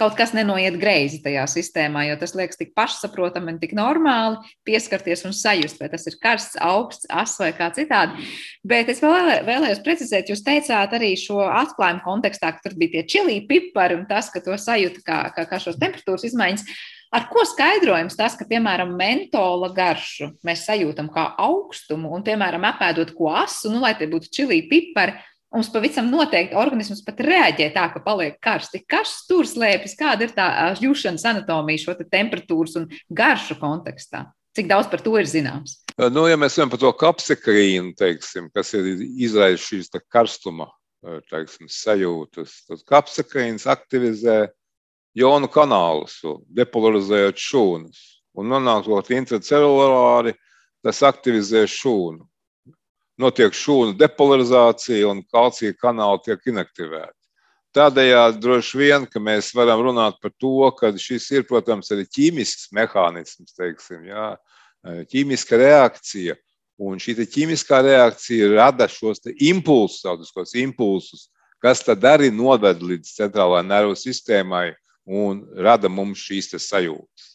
kaut 0.00 0.14
kas 0.16 0.32
nenoiet 0.36 0.78
greizi 0.80 1.20
tajā 1.24 1.44
sistēmā, 1.50 2.06
jo 2.08 2.16
tas 2.20 2.32
liekas 2.38 2.58
tik 2.60 2.72
pašsaprotami 2.78 3.52
un 3.52 3.58
tik 3.60 3.74
normāli 3.76 4.40
pieskarties 4.66 5.26
un 5.28 5.36
sajust, 5.36 5.80
vai 5.82 5.90
tas 5.92 6.06
ir 6.08 6.16
karsts, 6.22 6.56
augsts, 6.62 7.08
asa 7.12 7.46
vai 7.46 7.52
kā 7.58 7.68
citādi. 7.76 8.24
Bet 8.64 8.88
es 8.92 9.02
vēl, 9.04 9.44
vēlējos 9.48 9.82
precizēt, 9.84 10.32
jūs 10.32 10.44
teicāt 10.46 10.96
arī 10.96 11.12
šo 11.20 11.42
atklājumu 11.44 12.04
kontekstā, 12.06 12.54
ka 12.54 12.64
tur 12.64 12.78
bija 12.80 12.96
tie 12.96 13.04
čilī 13.16 13.42
pipari 13.48 14.00
un 14.00 14.08
tas, 14.08 14.32
ka 14.32 14.40
to 14.44 14.56
sajūta 14.56 15.04
kā, 15.04 15.20
kā, 15.36 15.46
kā 15.50 15.60
šos 15.62 15.80
temperatūras 15.82 16.28
izmaiņas. 16.30 16.66
Ar 17.12 17.26
ko 17.28 17.42
skaidrojams 17.44 18.16
tas, 18.16 18.32
ka, 18.40 18.46
piemēram, 18.48 18.94
mentola 18.96 19.68
garšu 19.76 20.30
mēs 20.48 20.62
sajūtam 20.64 21.10
kā 21.12 21.26
augstumu, 21.44 22.08
un, 22.16 22.24
piemēram, 22.24 22.64
apēdot 22.70 23.12
ko 23.18 23.28
asu, 23.36 23.68
nu, 23.68 23.82
lai 23.84 23.92
tie 23.98 24.08
būtu 24.08 24.32
čili 24.32 24.62
pipari, 24.70 25.18
Mums 25.52 25.68
pavisam 25.72 26.08
noteikti 26.08 26.56
organisms 26.56 27.02
pat 27.04 27.18
reaģē 27.20 27.66
tā, 27.74 27.86
ka 27.92 28.00
paliek 28.04 28.38
karsti. 28.40 28.80
Kas 28.88 29.18
tur 29.28 29.44
slēpjas? 29.48 29.96
Kāda 29.98 30.24
ir 30.24 30.32
tā 30.36 30.46
jūšanas 30.80 31.26
anatomija 31.28 31.82
šo 31.82 31.96
te 31.98 32.06
temperatūras 32.08 32.78
un 32.80 32.86
garšu 33.12 33.58
kontekstā? 33.60 34.30
Cik 34.56 34.68
daudz 34.68 34.88
par 34.92 35.04
to 35.04 35.12
ir 35.20 35.28
zināms? 35.28 35.82
Nu, 36.12 36.24
ja 36.28 36.38
mēs 36.40 36.56
runājam 36.56 36.72
par 36.72 36.80
to 36.80 36.92
kapsekrīnu, 37.04 37.92
teiksim, 38.00 38.48
kas 38.56 38.72
ir 38.76 38.88
izraisa 39.00 39.60
šīs 39.64 39.92
karstuma 40.12 40.70
teiksim, 41.02 41.68
sajūtas, 41.68 42.62
tad 42.68 42.82
kapsekrīns 42.88 43.66
aktivizē 43.70 44.46
jonu 45.18 45.50
kanālus, 45.52 46.20
depolarizējot 46.54 47.40
šūnas. 47.42 48.02
Un 48.38 48.48
nonākot 48.48 49.10
intracelulāri, 49.12 50.32
tas 50.80 51.02
aktivizē 51.04 51.66
šūnu 51.68 52.24
notiek 53.20 53.54
šūnu 53.56 53.96
depolarizācija 53.98 55.08
un 55.10 55.22
kalcija 55.32 55.74
kanāli 55.78 56.22
tiek 56.26 56.48
inaktivēti. 56.52 57.16
Tādējādi 57.72 58.40
droši 58.42 58.78
vien, 58.78 59.04
ka 59.08 59.20
mēs 59.20 59.54
varam 59.56 59.80
runāt 59.86 60.18
par 60.20 60.32
to, 60.36 60.68
ka 60.76 60.90
šis 61.00 61.30
ir, 61.32 61.46
protams, 61.48 61.88
arī 61.94 62.04
ķīmisks 62.04 62.68
mehānisms, 62.76 63.54
teiksim, 63.56 64.04
jā, 64.10 64.32
ķīmiska 65.08 65.60
reakcija. 65.60 66.36
Un 66.82 66.98
šī 67.00 67.14
ķīmiskā 67.30 67.78
reakcija 67.84 68.50
rada 68.56 68.88
šos 68.90 69.22
impulsus, 69.38 70.02
tādus 70.02 70.54
impulsus, 70.58 71.28
kas 71.62 71.84
tad 71.86 72.04
arī 72.04 72.32
noved 72.34 72.82
līdz 72.82 73.12
centrālajai 73.20 73.68
nervu 73.68 73.96
sistēmai 73.96 74.72
un 75.06 75.44
rada 75.56 75.88
mums 75.88 76.24
šīs 76.26 76.50
sajūtas. 76.58 77.31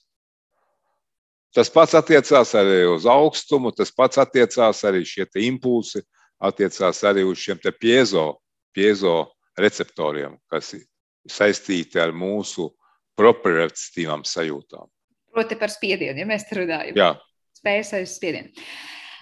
Tas 1.55 1.71
pats 1.73 1.95
attiecās 1.97 2.53
arī 2.59 2.83
uz 2.91 3.07
augstumu, 3.09 3.71
tas 3.75 3.91
pats 3.95 4.19
attiecās 4.21 4.83
arī 4.87 5.03
šie 5.07 5.25
impulsi, 5.47 6.03
attiecās 6.43 7.03
arī 7.07 7.23
uz 7.25 7.39
šiem 7.41 7.61
piezo, 7.79 8.27
piezo 8.75 9.33
receptoriem, 9.57 10.37
kas 10.51 10.73
ir 10.77 10.83
saistīti 11.27 11.99
ar 11.99 12.13
mūsu 12.13 12.69
proprioceptīvām 13.17 14.23
sajūtām. 14.27 14.85
Proti 15.33 15.57
par 15.57 15.73
spiedienu, 15.73 16.21
ja 16.21 16.27
mēs 16.29 16.45
runājam. 16.53 16.97
Jā. 16.97 17.09
Spējas 17.57 17.93
aiz 17.97 18.13
spiedienu. 18.17 18.53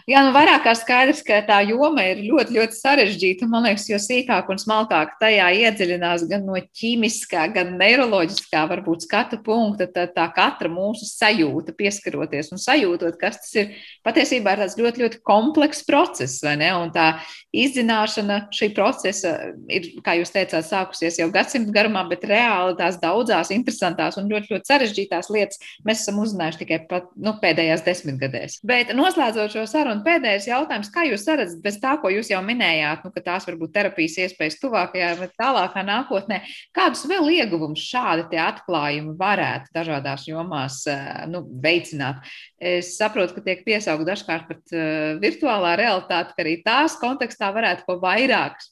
Jā, 0.05 0.19
nu 0.21 0.35
vairāk 0.35 0.61
kā 0.67 0.73
skaidrs, 0.77 1.23
ka 1.25 1.39
tā 1.47 1.63
joma 1.65 2.03
ir 2.05 2.19
ļoti, 2.27 2.53
ļoti 2.53 2.77
sarežģīta. 2.77 3.47
Man 3.49 3.63
liekas, 3.65 3.87
jo 3.89 3.97
sīkāk 3.97 4.51
un 4.53 4.59
smalkāk 4.61 5.15
tajā 5.17 5.47
iedziļinās 5.63 6.27
gan 6.29 6.43
no 6.45 6.59
ķīmiskā, 6.61 7.47
gan 7.55 7.71
neiroloģiskā, 7.79 8.67
varbūt 8.69 9.07
skatu 9.07 9.39
punkta, 9.41 9.87
tad 9.89 10.13
tā 10.13 10.27
katra 10.35 10.69
mūsu 10.69 11.07
sajūta, 11.09 11.73
pieskaroties 11.73 12.51
un 12.53 12.61
sajūtot, 12.61 13.17
kas 13.17 13.39
tas 13.41 13.55
ir, 13.57 13.71
patiesībā 14.05 14.53
ir 14.53 14.61
tāds 14.61 14.77
ļoti, 14.77 15.03
ļoti 15.07 15.21
komplekss 15.25 15.87
process, 15.89 16.37
vai 16.45 16.53
ne? 16.61 16.69
Un 16.77 16.93
tā 16.93 17.07
izzināšana 17.55 18.43
šī 18.53 18.69
procesa 18.77 19.33
ir, 19.73 19.89
kā 20.05 20.19
jūs 20.19 20.35
teicāt, 20.37 20.69
sākusies 20.69 21.17
jau 21.17 21.31
gadsimtu 21.33 21.73
garumā, 21.73 22.05
bet 22.13 22.29
reāli 22.29 22.77
tās 22.77 23.01
daudzās 23.01 23.49
interesantās 23.57 24.21
un 24.21 24.29
ļoti, 24.29 24.53
ļoti 24.53 24.69
sarežģītās 24.69 25.33
lietas 25.33 25.65
mēs 25.81 26.05
esam 26.05 26.21
uzzinājuši 26.21 26.61
tikai 26.61 26.81
pat, 26.93 27.09
nu, 27.17 27.33
pēdējās 27.41 27.85
desmitgadēs. 27.89 28.61
Bet 28.67 28.93
noslēdzot 28.93 29.55
šo 29.55 29.65
sarunu, 29.69 29.94
Un 29.95 30.01
pēdējais 30.03 30.49
jautājums, 30.49 30.89
kā 30.91 31.05
jūs 31.07 31.23
redzat, 31.29 31.59
bez 31.63 31.77
tā, 31.79 31.93
ko 32.01 32.09
jūs 32.11 32.27
jau 32.33 32.41
minējāt, 32.43 33.05
nu, 33.05 33.11
ka 33.15 33.23
tās 33.23 33.47
varbūt 33.47 33.71
terapijas 33.77 34.17
iespējas 34.25 34.59
tuvākajā 34.59 35.13
vai 35.21 35.29
tālākā 35.39 35.85
nākotnē, 35.87 36.41
kādus 36.75 37.05
vēl 37.07 37.31
ieguvumus 37.37 37.85
šādi 37.87 38.39
atklājumi 38.41 39.15
varētu 39.19 39.71
dažādās 39.75 40.27
jomās 40.27 40.81
eh, 40.91 41.23
nu, 41.31 41.45
veicināt? 41.63 42.19
Es 42.59 42.95
saprotu, 42.99 43.37
ka 43.37 43.45
tiek 43.45 43.63
piesaukt 43.63 44.07
dažkārt 44.07 44.47
pat 44.49 44.73
uh, 44.73 45.17
virtuālā 45.21 45.75
realitāte, 45.79 46.33
ka 46.33 46.43
arī 46.43 46.55
tās 46.65 46.95
kontekstā 46.99 47.51
varētu 47.55 47.85
ko 47.87 47.99
vairāk 48.01 48.63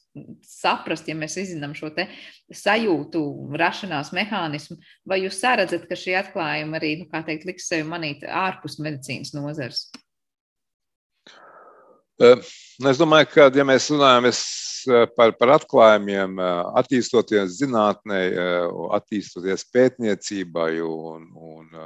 saprast, 0.46 1.08
ja 1.10 1.16
mēs 1.18 1.36
izzinām 1.40 1.74
šo 1.76 1.90
sajūtu, 2.54 3.22
rašanās 3.58 4.12
mehānismu, 4.14 4.78
vai 5.08 5.22
jūs 5.24 5.42
redzat, 5.42 5.88
ka 5.90 5.98
šī 5.98 6.16
atklājuma 6.20 6.78
arī, 6.78 6.94
nu, 7.00 7.08
kā 7.10 7.24
teikt, 7.26 7.46
liks 7.48 7.68
sevi 7.70 7.86
manīt 7.88 8.24
ārpus 8.24 8.78
medicīnas 8.82 9.34
nozares? 9.36 9.88
Es 12.14 12.98
domāju, 13.00 13.26
ka, 13.32 13.48
ja 13.50 13.64
mēs 13.66 13.88
runājam 13.90 14.28
par, 15.16 15.32
par 15.38 15.54
atklājumiem, 15.56 16.36
attīstoties 16.78 17.56
zinātnē, 17.58 18.20
attīstoties 18.94 19.66
pētniecībai 19.74 20.78
un, 20.86 21.26
un 21.34 21.80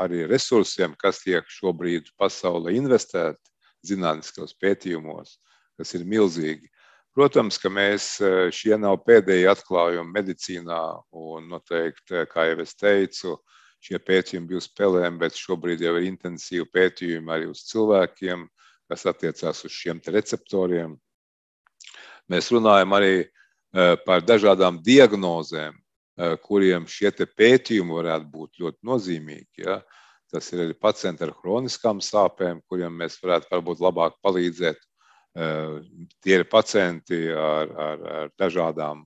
arī 0.00 0.24
resursiem, 0.30 0.94
kas 0.96 1.20
tiek 1.24 1.44
šobrīd 1.52 2.08
pasaulē 2.16 2.72
investēti 2.78 3.42
zinātniskos 3.84 4.56
pētījumos, 4.56 5.36
kas 5.76 5.92
ir 5.98 6.08
milzīgi. 6.08 6.70
Protams, 7.14 7.60
ka 7.60 7.68
mēs 7.70 8.16
šie 8.56 8.74
nav 8.80 9.02
pēdējie 9.04 9.50
atklājumi 9.52 10.16
medicīnā, 10.16 10.80
un 11.12 11.52
noteikti, 11.52 12.24
kā 12.32 12.48
jau 12.48 12.56
es 12.64 12.72
teicu, 12.74 13.36
šie 13.84 14.00
pētījumi 14.00 14.48
bija 14.48 14.64
uz 14.64 14.72
pelēm, 14.72 15.20
bet 15.20 15.36
šobrīd 15.36 15.84
jau 15.84 15.94
ir 16.00 16.08
intensīvi 16.08 16.66
pētījumi 16.72 17.36
arī 17.36 17.52
uz 17.52 17.66
cilvēkiem, 17.68 18.48
kas 18.94 19.08
attiecās 19.10 19.64
uz 19.66 19.74
šiem 19.74 20.00
receptoriem. 20.06 20.94
Mēs 22.30 22.52
runājam 22.54 22.94
arī 22.96 23.26
par 24.06 24.22
dažādām 24.22 24.78
diagnozēm, 24.86 25.74
kuriem 26.46 26.86
šie 26.86 27.10
pētījumi 27.10 27.96
varētu 27.98 28.30
būt 28.30 28.62
ļoti 28.62 28.86
nozīmīgi. 28.86 29.66
Ja? 29.66 29.80
Tas 30.30 30.52
ir 30.52 30.62
arī 30.64 30.76
pacienti 30.78 31.26
ar 31.26 31.34
chroniskām 31.34 32.00
sāpēm, 32.02 32.62
kuriem 32.70 32.94
mēs 33.02 33.18
varētu 33.22 33.50
varbūt 33.50 33.82
labāk 33.82 34.20
palīdzēt. 34.22 34.78
Tie 36.22 36.36
ir 36.38 36.46
pacienti 36.46 37.26
ar, 37.34 37.74
ar, 37.74 38.06
ar 38.20 38.32
dažādām 38.38 39.02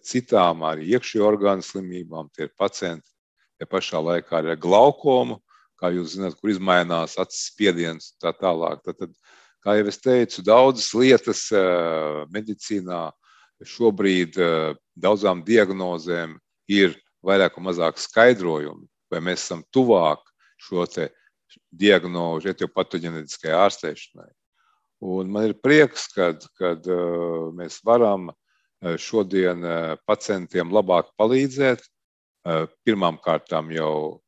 citām, 0.00 0.64
arī 0.64 0.88
iekšējo 0.96 1.28
orgānu 1.28 1.64
slimībām. 1.66 2.32
Tie 2.32 2.48
ir 2.48 2.54
pacienti, 2.56 3.08
ja 3.60 3.68
pašā 3.68 4.00
laikā 4.00 4.40
ar 4.40 4.56
glaukomu, 4.56 5.41
kā 5.82 5.90
jūs 5.90 6.14
zināt, 6.14 6.36
kur 6.38 6.52
izmainās 6.52 7.18
acis 7.18 7.48
spiediens 7.50 8.12
un 8.12 8.22
tā 8.22 8.32
tālāk. 8.38 8.82
Tad, 8.86 9.00
tad, 9.02 9.14
kā 9.64 9.76
jau 9.78 9.88
es 9.90 9.98
teicu, 10.02 10.44
daudzas 10.46 10.92
lietas 10.94 11.48
medicīnā 12.34 13.08
šobrīd 13.66 14.38
daudzām 14.98 15.42
diagnozēm 15.46 16.36
ir 16.70 16.94
vairāk 17.22 17.58
vai 17.58 17.66
mazāk 17.70 17.98
skaidrojumi, 18.02 18.86
vai 19.10 19.22
mēs 19.22 19.44
esam 19.44 19.62
tuvāk 19.74 20.22
šo 20.62 20.86
diagnozi 21.70 22.50
etiopatoģenētiskai 22.54 23.52
ārstēšanai. 23.58 24.30
Un 25.02 25.30
man 25.34 25.50
ir 25.50 25.58
prieks, 25.58 26.06
ka 26.14 26.30
uh, 26.30 27.50
mēs 27.58 27.80
varam 27.84 28.30
šodien 28.82 29.62
pacientiem 30.06 30.72
labāk 30.74 31.12
palīdzēt. 31.18 31.84
Pirmām 32.82 33.20
kārtām 33.22 33.70
jau 33.70 34.22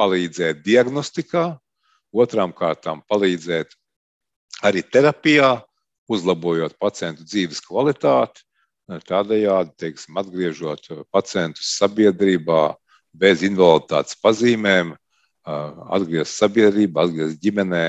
palīdzēt 0.00 0.62
diagnostikā, 0.64 1.44
otrām 2.10 2.54
kārtām 2.56 3.04
palīdzēt 3.10 3.76
arī 4.66 4.82
terapijā, 4.82 5.58
uzlabojot 6.10 6.74
pacientu 6.80 7.22
dzīves 7.22 7.60
kvalitāti, 7.62 8.42
tādējādi 9.06 9.76
teiksim, 9.78 10.16
atgriežot 10.18 10.88
pacientus 11.14 11.76
sabiedrībā 11.78 12.74
bez 13.14 13.44
invaliditātes 13.46 14.18
pazīmēm, 14.18 14.96
atgriezt 15.46 16.40
sabiedrībā, 16.40 17.06
atgriezt 17.06 17.38
ģimenē, 17.42 17.84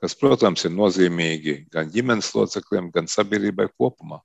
kas, 0.00 0.14
protams, 0.16 0.64
ir 0.64 0.72
nozīmīgi 0.72 1.58
gan 1.72 1.90
ģimenes 1.92 2.30
locekļiem, 2.36 2.90
gan 2.94 3.10
sabiedrībai 3.10 3.68
kopumā. 3.74 4.22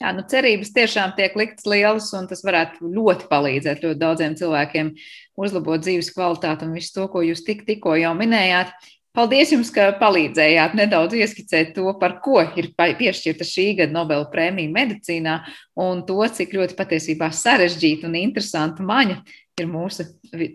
Jā, 0.00 0.14
nu 0.16 0.22
cerības 0.24 0.70
tiešām 0.72 1.10
tiek 1.12 1.34
liktas 1.36 1.66
lielas, 1.68 2.06
un 2.16 2.24
tas 2.30 2.40
varētu 2.46 2.88
ļoti 2.88 3.26
palīdzēt 3.28 3.82
ļoti 3.84 4.00
daudziem 4.00 4.36
cilvēkiem 4.38 4.94
uzlabot 5.36 5.82
dzīves 5.84 6.08
kvalitāti 6.14 6.64
un 6.64 6.72
visu 6.72 6.94
to, 6.94 7.04
ko 7.12 7.20
jūs 7.26 7.44
tik, 7.44 7.66
tikko 7.68 7.98
jau 8.00 8.14
minējāt. 8.16 8.72
Paldies 9.12 9.50
jums, 9.52 9.72
ka 9.74 9.90
palīdzējāt 10.00 10.76
nedaudz 10.78 11.18
ieskicēt 11.18 11.74
to, 11.76 11.84
par 12.00 12.16
ko 12.24 12.40
ir 12.56 12.70
piešķirta 12.78 13.44
šī 13.44 13.66
gada 13.82 13.92
Nobela 13.92 14.28
prēmija 14.32 14.72
medicīnā 14.72 15.36
un 15.82 16.04
to, 16.08 16.22
cik 16.32 16.54
ļoti 16.56 16.78
patiesībā 16.78 17.28
sarežģīta 17.34 18.08
un 18.08 18.16
interesanta 18.22 18.86
maņa 18.86 19.18
ir 19.58 19.68
mūsu 19.70 20.06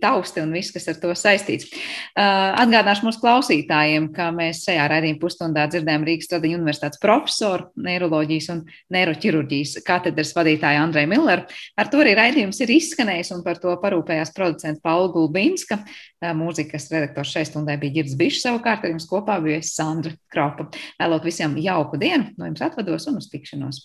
tausti 0.01 0.41
un 0.41 0.53
viss, 0.55 0.73
kas 0.73 0.87
ar 0.91 0.99
to 1.01 1.11
saistīts. 1.17 1.67
Uh, 2.15 2.55
atgādināšu 2.63 3.07
mūsu 3.07 3.21
klausītājiem, 3.23 4.07
ka 4.15 4.29
mēs 4.35 4.63
šajā 4.65 4.85
raidījuma 4.91 5.21
pusstundā 5.21 5.65
dzirdējām 5.71 6.05
Rīgas 6.07 6.31
Tradiņu 6.31 6.59
universitātes 6.59 7.01
profesoru, 7.03 7.69
neiroloģijas 7.87 8.49
un 8.55 8.63
neiroķirurģijas 8.95 9.77
katedras 9.85 10.33
vadītāju 10.37 10.83
Andreju 10.85 11.11
Milleru. 11.11 11.45
Ar 11.77 11.91
to 11.91 12.01
arī 12.03 12.15
raidījums 12.17 12.61
ir 12.63 12.75
izskanējis 12.77 13.33
un 13.35 13.43
par 13.45 13.59
to 13.63 13.75
parūpējās 13.83 14.33
producents 14.35 14.83
Paula 14.85 15.11
Gulbinska. 15.13 15.81
Uh, 16.23 16.31
mūzikas 16.37 16.87
redaktors 16.93 17.35
šai 17.35 17.45
stundai 17.49 17.77
bija 17.81 17.99
Girds 17.99 18.15
Bišs, 18.19 18.45
savukārt 18.47 18.85
ar 18.85 18.95
jums 18.95 19.09
kopā 19.09 19.37
bija 19.43 19.59
Sandra 19.65 20.15
Kropa. 20.31 20.69
Vēlot 21.01 21.27
visiem 21.27 21.59
jauku 21.61 21.99
dienu, 22.01 22.31
no 22.39 22.49
jums 22.49 22.63
atvados 22.65 23.09
un 23.11 23.19
uz 23.21 23.29
tikšanos! 23.33 23.83